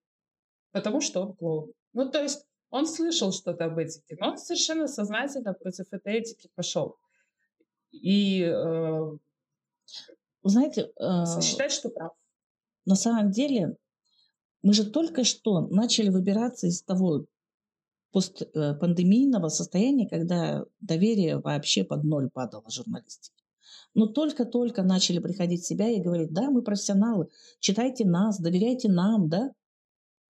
[0.71, 1.71] Потому что он клоун.
[1.93, 6.49] Ну, то есть он слышал что-то об этике, но он совершенно сознательно против этой этики
[6.55, 6.95] пошел.
[7.91, 9.17] И э,
[10.43, 12.13] знаете, э, считать, что прав.
[12.85, 13.75] На самом деле,
[14.67, 17.25] мы же только что начали выбираться из того
[18.11, 23.41] постпандемийного состояния, когда доверие вообще под ноль падало журналистике.
[23.93, 27.29] Но только-только начали приходить в себя и говорить, да, мы профессионалы,
[27.61, 29.53] читайте нас, доверяйте нам, да.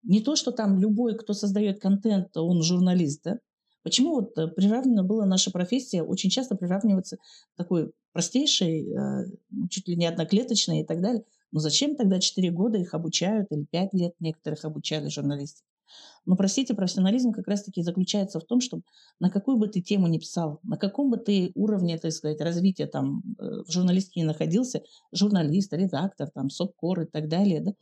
[0.03, 3.39] Не то, что там любой, кто создает контент, он журналист, да?
[3.81, 7.17] Почему вот э, приравнена была наша профессия, очень часто приравнивается
[7.55, 11.23] такой простейшей, э, ну, чуть ли не одноклеточной и так далее.
[11.51, 15.63] Но зачем тогда 4 года их обучают или 5 лет некоторых обучали журналисты?
[16.25, 18.81] Но, простите, профессионализм как раз-таки заключается в том, что
[19.19, 22.87] на какую бы ты тему ни писал, на каком бы ты уровне, так сказать, развития
[22.87, 24.83] там э, в журналистике не находился,
[25.13, 27.73] журналист, редактор, там, сопкор и так далее, да,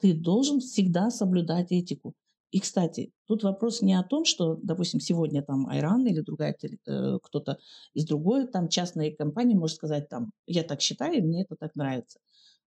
[0.00, 2.14] ты должен всегда соблюдать этику.
[2.52, 7.18] И, кстати, тут вопрос не о том, что, допустим, сегодня там Айран или другая э,
[7.22, 7.58] кто-то
[7.92, 12.18] из другой там частной компании может сказать там, я так считаю, мне это так нравится.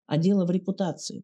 [0.09, 1.23] А дело в репутации.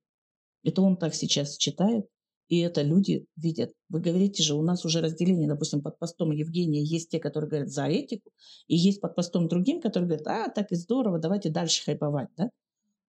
[0.62, 2.06] Это он так сейчас читает,
[2.48, 3.72] и это люди видят.
[3.88, 7.70] Вы говорите же, у нас уже разделение, допустим, под постом Евгения есть те, которые говорят
[7.70, 8.30] за этику,
[8.66, 12.50] и есть под постом другим, которые говорят, а, так и здорово, давайте дальше хайповать, да?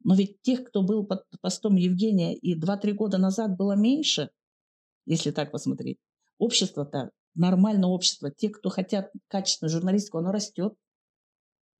[0.01, 4.29] Но ведь тех, кто был под постом Евгения и 2-3 года назад было меньше,
[5.05, 5.97] если так посмотреть.
[6.37, 10.73] Общество-то, нормальное общество, те, кто хотят качественную журналистику, оно растет.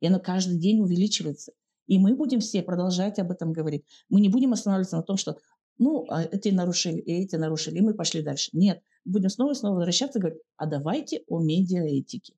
[0.02, 1.54] И оно каждый день увеличивается.
[1.88, 3.86] И мы будем все продолжать об этом говорить.
[4.10, 5.38] Мы не будем останавливаться на том, что
[5.78, 8.50] ну, а эти нарушили, и эти нарушили, и мы пошли дальше.
[8.54, 12.34] Нет, будем снова и снова возвращаться и говорить, а давайте о медиаэтике.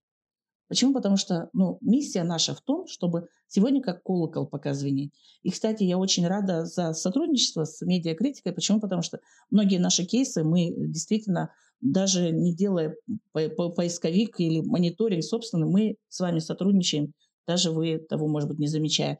[0.67, 0.93] Почему?
[0.93, 5.13] Потому что ну, миссия наша в том, чтобы сегодня как колокол пока звенеть.
[5.41, 8.51] И, кстати, я очень рада за сотрудничество с медиакритикой.
[8.51, 8.81] Почему?
[8.81, 12.95] Потому что многие наши кейсы мы действительно, даже не делая
[13.31, 17.13] по по поисковик или мониторинг собственно, мы с вами сотрудничаем,
[17.47, 19.19] даже вы того, может быть, не замечая.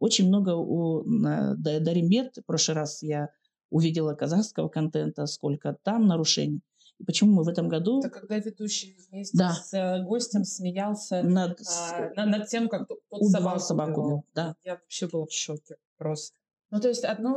[0.00, 3.28] Очень много у Даримбет, в прошлый раз я
[3.70, 6.60] увидела казахского контента, сколько там нарушений.
[6.98, 8.00] И почему мы в этом году...
[8.00, 9.52] Это когда ведущий вместе да.
[9.52, 11.60] с э, гостем смеялся над,
[12.16, 14.56] а, над тем, как тот убивал собаку, собаку Да.
[14.64, 16.34] Я вообще была в шоке просто.
[16.70, 17.36] Ну, то есть одно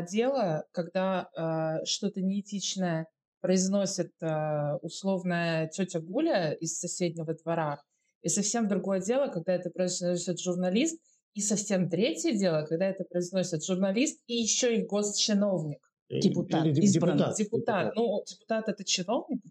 [0.00, 3.06] э, дело, когда э, что-то неэтичное
[3.40, 7.80] произносит э, условная тетя Гуля из соседнего двора,
[8.22, 11.00] и совсем другое дело, когда это произносит журналист,
[11.34, 15.78] и совсем третье дело, когда это произносит журналист и еще и госчиновник.
[16.10, 17.18] Депутат, Или избранный.
[17.18, 17.36] Депутат.
[17.36, 17.96] депутат.
[17.96, 19.42] Ну, депутат это чиновник,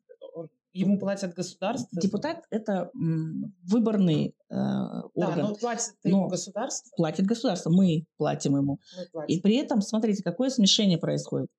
[0.78, 2.00] ему платят государство.
[2.00, 4.56] Депутат это выборный э,
[5.14, 5.36] орган.
[5.36, 6.90] Да, но платит ему государство.
[6.96, 8.80] Платит государство, мы платим ему.
[8.98, 9.36] Мы платим.
[9.36, 11.50] И при этом, смотрите, какое смешение происходит.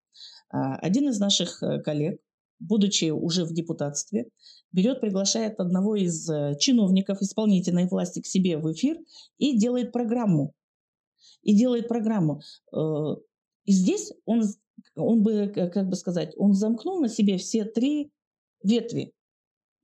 [0.50, 2.20] А, один из наших э, коллег,
[2.60, 4.28] будучи уже в депутатстве,
[4.72, 8.98] берет, приглашает одного из э, чиновников исполнительной власти к себе в эфир
[9.38, 10.54] и делает программу.
[11.42, 12.40] И делает программу.
[12.72, 13.16] Э,
[13.64, 14.42] и здесь он,
[14.96, 18.10] он бы, как бы сказать, он замкнул на себе все три
[18.62, 19.12] ветви.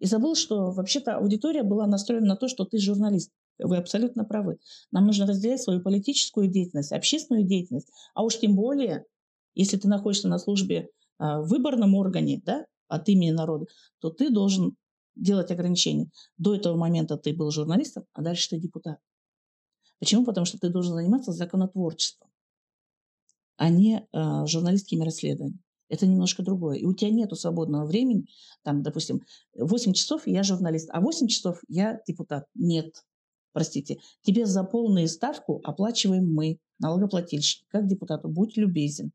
[0.01, 3.31] И забыл, что вообще-то аудитория была настроена на то, что ты журналист.
[3.59, 4.59] Вы абсолютно правы.
[4.91, 7.89] Нам нужно разделять свою политическую деятельность, общественную деятельность.
[8.15, 9.07] А уж тем более,
[9.55, 10.89] если ты находишься на службе
[11.19, 13.67] в выборном органе, да, от имени народа,
[14.01, 14.77] то ты должен
[15.15, 16.11] делать ограничения.
[16.39, 18.99] До этого момента ты был журналистом, а дальше ты депутат.
[19.99, 20.25] Почему?
[20.25, 22.29] Потому что ты должен заниматься законотворчеством,
[23.57, 25.61] а не э, журналистскими расследованиями.
[25.89, 26.79] Это немножко другое.
[26.79, 28.27] И у тебя нет свободного времени,
[28.63, 29.23] там, допустим,
[29.55, 32.47] 8 часов я журналист, а 8 часов я депутат.
[32.55, 33.05] Нет.
[33.53, 39.13] простите, тебе за полную ставку оплачиваем мы, налогоплательщики, как депутату, будь любезен.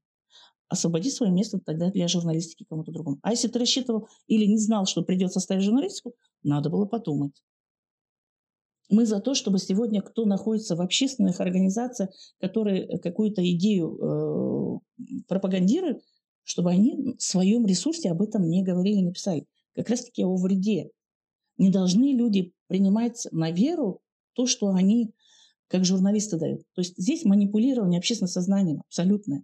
[0.70, 3.20] Освободи свое место тогда для журналистики кому-то другому.
[3.24, 6.14] А если ты рассчитывал или не знал, что придется ставить журналистику,
[6.44, 7.34] надо было подумать.
[8.90, 12.10] Мы за то, чтобы сегодня кто находится в общественных организациях,
[12.40, 16.02] которые какую-то идею э, пропагандируют,
[16.44, 19.46] чтобы они в своем ресурсе об этом не говорили, не писали.
[19.76, 20.90] Как раз-таки о вреде.
[21.58, 24.02] Не должны люди принимать на веру
[24.34, 25.14] то, что они
[25.68, 26.62] как журналисты дают.
[26.74, 29.44] То есть здесь манипулирование общественным сознанием абсолютное.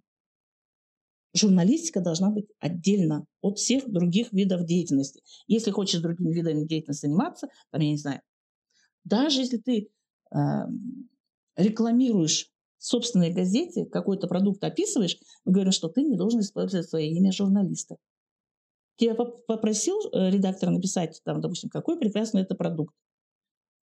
[1.36, 5.22] Журналистика должна быть отдельно от всех других видов деятельности.
[5.48, 8.22] Если хочешь другими видами деятельности заниматься, там, я не знаю,
[9.04, 9.90] даже если ты
[10.34, 10.38] э,
[11.58, 17.12] рекламируешь в собственной газете, какой-то продукт описываешь, мы говорим, что ты не должен использовать свое
[17.12, 17.98] имя журналиста.
[18.96, 22.96] Тебя попросил э, редактор написать, там, допустим, какой прекрасный это продукт.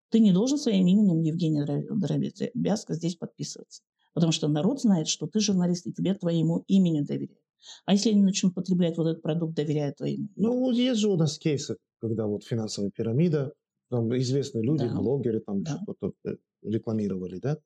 [0.09, 3.83] Ты не должен своим именем Евгения Дробязко здесь подписываться.
[4.18, 7.39] Потому что народ знает, что ты журналист, и тебе твоему имени доверяют.
[7.86, 10.28] А если они начнут потреблять вот этот продукт, доверяя твоему?
[10.36, 13.53] Ну, вот есть же у нас кейсы, когда вот финансовая пирамида,
[13.91, 14.95] там известные люди, да.
[14.95, 15.80] блогеры там да.
[15.84, 17.59] что-то э, рекламировали, да?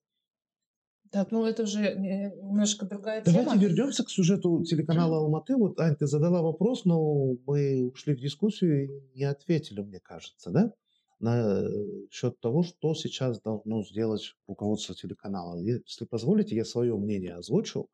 [1.10, 3.54] Так, ну это уже э, немножко другая Давайте тема.
[3.54, 5.56] Давайте вернемся к сюжету телеканала Алматы.
[5.56, 10.52] Вот, Ань, ты задала вопрос, но мы ушли в дискуссию и не ответили, мне кажется,
[10.52, 10.74] да?
[11.22, 11.67] На
[12.09, 15.59] счет того, что сейчас должно сделать руководство телеканала.
[15.59, 17.88] Если позволите, я свое мнение озвучу.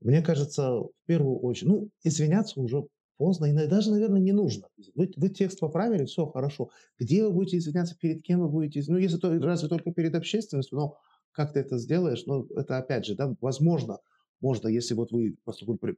[0.00, 2.86] Мне кажется, в первую очередь, ну, извиняться уже
[3.18, 4.68] поздно, и даже, наверное, не нужно.
[4.94, 6.70] Вы, вы текст поправили, все хорошо.
[6.98, 10.78] Где вы будете извиняться, перед кем вы будете Ну, если то, разве только перед общественностью,
[10.78, 10.96] но
[11.32, 13.98] как ты это сделаешь, ну, это опять же, да, возможно,
[14.44, 15.36] можно, если вот вы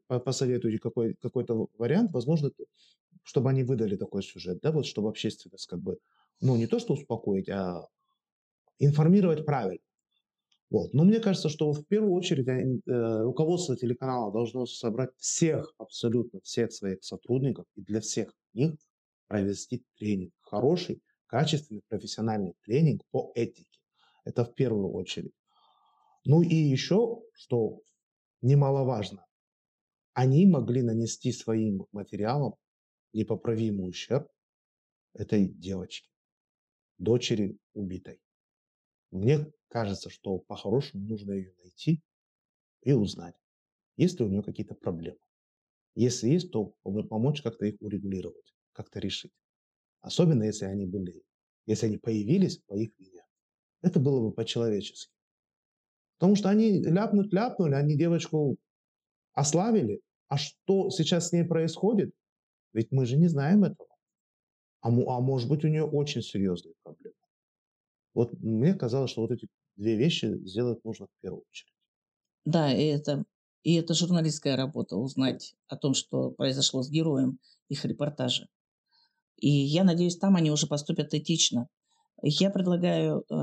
[0.06, 2.52] посоветуете какой, какой-то вариант, возможно,
[3.24, 5.98] чтобы они выдали такой сюжет, да, вот чтобы общественность как бы,
[6.40, 7.88] ну, не то что успокоить, а
[8.78, 9.82] информировать правильно.
[10.70, 10.94] Вот.
[10.94, 16.72] Но мне кажется, что в первую очередь э, руководство телеканала должно собрать всех, абсолютно всех
[16.72, 18.74] своих сотрудников и для всех них
[19.26, 20.32] провести тренинг.
[20.40, 23.78] Хороший, качественный, профессиональный тренинг по этике.
[24.24, 25.34] Это в первую очередь.
[26.24, 27.80] Ну и еще, что
[28.42, 29.26] немаловажно,
[30.12, 32.54] они могли нанести своим материалом
[33.12, 34.28] непоправимый ущерб
[35.12, 36.08] этой девочке,
[36.98, 38.20] дочери убитой.
[39.10, 42.02] Мне кажется, что по-хорошему нужно ее найти
[42.82, 43.34] и узнать,
[43.96, 45.18] есть ли у нее какие-то проблемы.
[45.94, 46.74] Если есть, то
[47.08, 49.32] помочь как-то их урегулировать, как-то решить.
[50.02, 51.22] Особенно если они были,
[51.64, 53.24] если они появились по их вине.
[53.80, 55.15] Это было бы по-человечески.
[56.18, 58.56] Потому что они ляпнуть ляпнули, они девочку
[59.32, 60.00] ославили.
[60.28, 62.12] А что сейчас с ней происходит?
[62.72, 63.88] Ведь мы же не знаем этого.
[64.80, 67.16] А, а может быть, у нее очень серьезные проблемы.
[68.14, 69.46] Вот мне казалось, что вот эти
[69.76, 71.72] две вещи сделать нужно в первую очередь.
[72.44, 73.24] Да, и это,
[73.62, 77.38] и это журналистская работа, узнать о том, что произошло с героем
[77.68, 78.48] их репортажа.
[79.36, 81.68] И я надеюсь, там они уже поступят этично.
[82.22, 83.34] Я предлагаю э,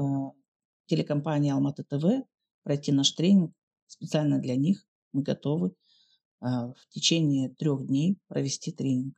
[0.88, 2.26] телекомпании Алматы ТВ
[2.64, 3.54] пройти наш тренинг
[3.88, 4.86] специально для них.
[5.12, 5.74] Мы готовы э,
[6.42, 9.16] в течение трех дней провести тренинг.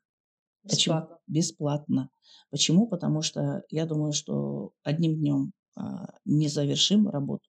[0.64, 1.08] Бесплатно.
[1.08, 1.20] Почему?
[1.28, 2.10] Бесплатно.
[2.50, 2.88] Почему?
[2.88, 7.48] Потому что я думаю, что одним днем а, не завершим работу,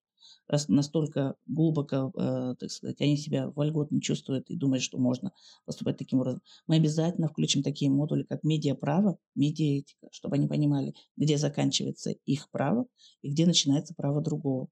[0.49, 5.33] раз настолько глубоко, а, так сказать, они себя вольготно чувствуют и думают, что можно
[5.65, 6.43] поступать таким образом.
[6.67, 12.87] Мы обязательно включим такие модули, как медиаправо, медиаэтика, чтобы они понимали, где заканчивается их право
[13.23, 14.69] и где начинается право другого.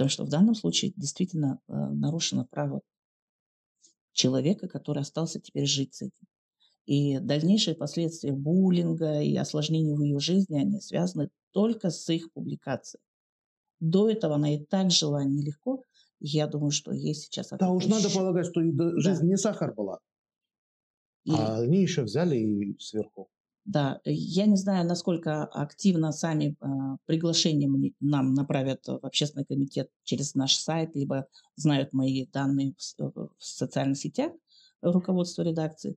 [0.00, 2.80] Потому что в данном случае действительно а, нарушено право
[4.12, 6.26] человека, который остался теперь жить с этим.
[6.86, 13.02] И дальнейшие последствия буллинга и осложнений в ее жизни, они связаны только с их публикацией.
[13.78, 15.84] До этого она и так жила нелегко.
[16.18, 17.50] Я думаю, что ей сейчас...
[17.50, 19.26] Да уж надо полагать, что жизнь да.
[19.26, 19.98] не сахар была.
[21.24, 21.32] И...
[21.32, 23.28] А они еще взяли и сверху.
[23.70, 30.34] Да, я не знаю, насколько активно сами э, приглашения нам направят в общественный комитет через
[30.34, 34.32] наш сайт, либо знают мои данные в, в социальных сетях
[34.82, 35.96] руководство редакции.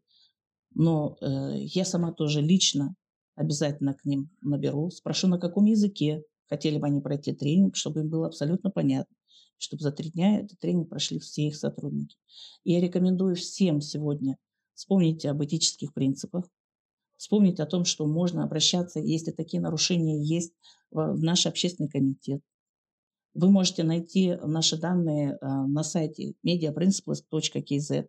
[0.76, 2.93] Но э, я сама тоже лично
[3.34, 8.09] обязательно к ним наберу, спрошу, на каком языке хотели бы они пройти тренинг, чтобы им
[8.09, 9.15] было абсолютно понятно,
[9.57, 12.17] чтобы за три дня этот тренинг прошли все их сотрудники.
[12.65, 14.38] И я рекомендую всем сегодня
[14.76, 16.45] вспомнить об этических принципах,
[17.24, 20.51] вспомнить о том, что можно обращаться, если такие нарушения есть,
[20.91, 22.41] в наш общественный комитет.
[23.34, 28.07] Вы можете найти наши данные э, на сайте mediaprinciples.kz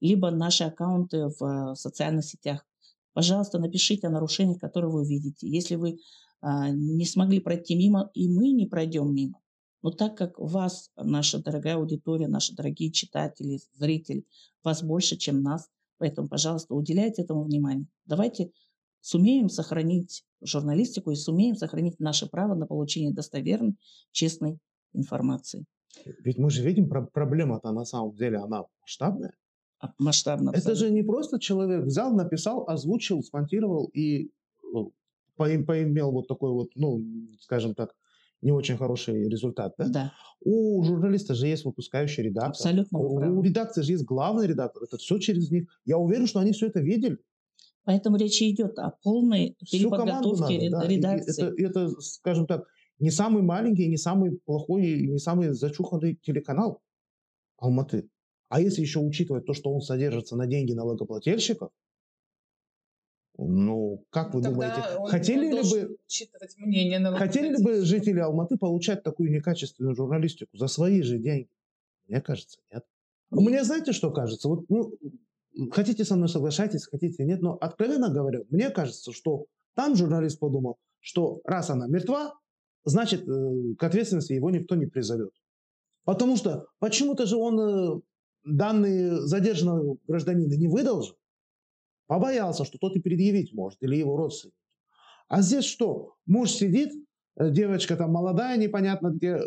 [0.00, 2.66] либо наши аккаунты в э, социальных сетях.
[3.12, 5.46] Пожалуйста, напишите о нарушениях, которые вы видите.
[5.46, 5.98] Если вы
[6.40, 9.40] а, не смогли пройти мимо, и мы не пройдем мимо.
[9.82, 14.24] Но так как вас, наша дорогая аудитория, наши дорогие читатели, зрители,
[14.64, 15.68] вас больше, чем нас,
[15.98, 17.86] поэтому, пожалуйста, уделяйте этому внимание.
[18.06, 18.50] Давайте
[19.00, 23.76] сумеем сохранить журналистику и сумеем сохранить наше право на получение достоверной,
[24.12, 24.58] честной
[24.92, 25.64] информации.
[26.24, 29.34] Ведь мы же видим, про- проблема-то на самом деле, она масштабная.
[29.80, 30.50] А, Масштабно.
[30.50, 30.86] Это абсолютно.
[30.86, 34.30] же не просто человек взял, написал, озвучил, смонтировал и
[35.36, 37.04] поим- поимел вот такой вот, ну,
[37.40, 37.94] скажем так,
[38.42, 39.74] не очень хороший результат.
[39.78, 39.88] Да?
[39.88, 42.50] Да, У журналиста же есть выпускающий редактор.
[42.50, 44.82] абсолютно У, у редакции же есть главный редактор.
[44.82, 45.68] Это все через них.
[45.84, 47.18] Я уверен, что они все это видели.
[47.84, 50.92] Поэтому речь идет о полной Всю переподготовке надо, да.
[50.92, 51.64] И редакции.
[51.64, 52.64] Это, это, скажем так,
[52.98, 56.80] не самый маленький, не самый плохой, не самый зачуханный телеканал
[57.58, 58.08] Алматы.
[58.48, 61.70] А если еще учитывать то, что он содержится на деньги налогоплательщиков,
[63.36, 65.96] ну, как вы Тогда думаете, он хотели ли бы,
[66.58, 71.50] мнение хотели ли бы жители Алматы получать такую некачественную журналистику за свои же деньги?
[72.06, 72.84] Мне кажется, нет.
[73.30, 74.48] Мне знаете, что кажется?
[74.48, 74.92] Вот, ну,
[75.72, 80.78] хотите со мной соглашайтесь, хотите нет, но откровенно говоря, мне кажется, что там журналист подумал,
[81.00, 82.34] что раз она мертва,
[82.84, 85.32] значит, э, к ответственности его никто не призовет.
[86.04, 88.00] Потому что почему-то же он э,
[88.44, 91.14] данные задержанного гражданина не выдал же.
[92.06, 94.56] Побоялся, что тот и предъявить может, или его родственники.
[95.28, 96.16] А здесь что?
[96.26, 96.92] Муж сидит,
[97.36, 99.44] э, девочка там молодая, непонятно где, э,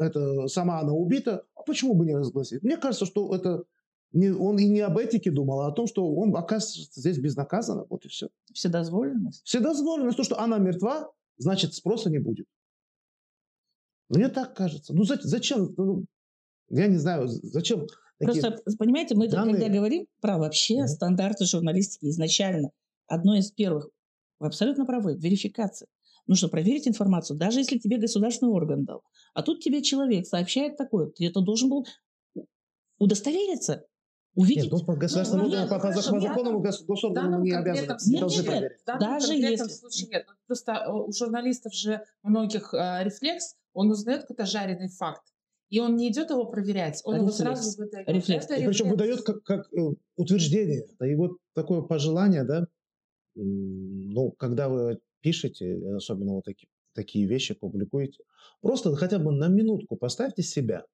[0.00, 1.44] это, сама она убита.
[1.54, 2.62] А почему бы не разгласить?
[2.62, 3.64] Мне кажется, что это
[4.12, 7.86] не, он и не об этике думал, а о том, что он оказывается здесь безнаказанно.
[7.88, 8.28] Вот и все.
[8.52, 9.42] Вседозволенность.
[9.44, 12.46] Вседозволенность, то, что она мертва, значит спроса не будет.
[14.08, 14.94] Мне так кажется.
[14.94, 15.74] Ну за- зачем?
[15.76, 16.04] Ну,
[16.68, 17.86] я не знаю, зачем
[18.26, 18.42] такие...
[18.42, 20.88] Просто, понимаете, мы данные- когда говорим про вообще Мгм.
[20.88, 22.70] стандарты журналистики изначально,
[23.06, 23.88] одно из первых,
[24.40, 25.88] вы абсолютно правы, верификация.
[26.26, 29.02] Нужно проверить информацию, даже если тебе государственный орган дал.
[29.34, 31.86] А тут тебе человек сообщает такое, ты это должен был
[32.98, 33.84] удостовериться,
[34.34, 34.64] увидеть.
[34.64, 37.52] Нет, ну, по государственному Ну, органу, нет, по, по хорошо, по я- закону госоргану не
[37.52, 38.80] обязаны, не Нет, должны нет, проверить.
[38.82, 40.24] В Даже если- случае нет.
[40.28, 45.22] Ну, Просто э, у журналистов же многих э, рефлекс, он узнает какой-то жареный факт,
[45.70, 47.38] и он не идет его проверять, он его Рефлекс.
[47.38, 48.08] сразу выдает.
[48.08, 48.44] Рефлекс.
[48.46, 48.90] Это И причем рефлекс.
[48.90, 50.84] выдает как, как э, утверждение.
[50.84, 52.66] Это и вот такое пожелание, да,
[53.34, 58.22] ну, когда вы пишете, особенно вот такие, такие вещи публикуете,
[58.60, 60.84] просто хотя бы на минутку поставьте себя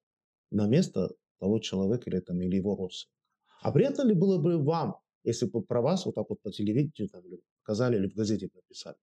[0.49, 1.09] на место
[1.39, 3.15] того человека или, там, или его родственника.
[3.61, 7.09] А приятно ли было бы вам, если бы про вас вот так вот по телевидению
[7.09, 8.97] там, или показали или в газете написали?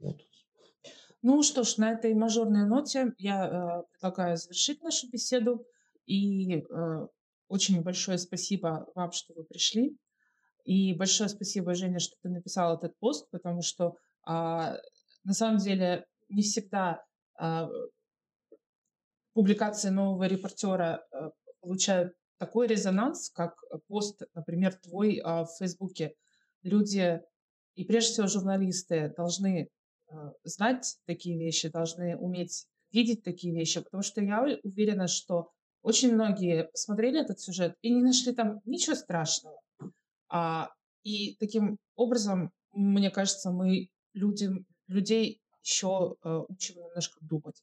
[0.00, 0.20] Вот.
[1.22, 5.64] Ну что ж, на этой мажорной ноте я э, предлагаю завершить нашу беседу.
[6.04, 7.06] И э,
[7.48, 9.96] очень большое спасибо вам, что вы пришли.
[10.64, 14.76] И большое спасибо, Женя, что ты написал этот пост, потому что а,
[15.24, 17.04] на самом деле не всегда
[17.36, 17.68] а,
[19.32, 23.54] публикации нового репортера э, получают такой резонанс, как
[23.88, 26.14] пост, например, твой а, в Фейсбуке.
[26.62, 27.20] Люди,
[27.74, 29.68] и прежде всего журналисты, должны э,
[30.44, 35.50] знать такие вещи, должны уметь видеть такие вещи, потому что я уверена, что
[35.82, 39.60] очень многие смотрели этот сюжет и не нашли там ничего страшного.
[40.28, 40.70] А,
[41.02, 47.62] и таким образом, мне кажется, мы людям, людей еще э, учим немножко думать.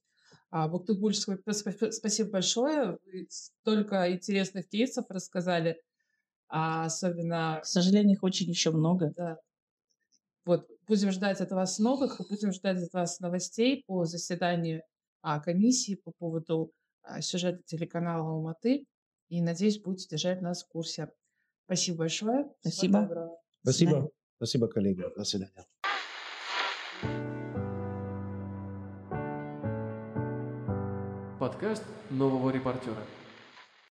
[0.51, 2.97] А, сп- спасибо большое.
[3.05, 5.81] Вы столько интересных кейсов рассказали.
[6.47, 9.13] А особенно К сожалению, их очень еще много.
[9.15, 9.37] да.
[10.45, 14.81] Вот, будем ждать от вас новых, будем ждать от вас новостей по заседанию
[15.21, 16.73] а, комиссии по поводу
[17.03, 18.85] а, сюжета телеканала Алматы.
[19.29, 21.11] И, надеюсь, будете держать нас в курсе.
[21.65, 22.51] Спасибо большое.
[22.61, 23.37] Спасибо.
[23.61, 24.09] Спасибо.
[24.37, 25.03] Спасибо, коллеги.
[25.15, 25.67] До свидания.
[31.39, 32.97] Подкаст нового репортера.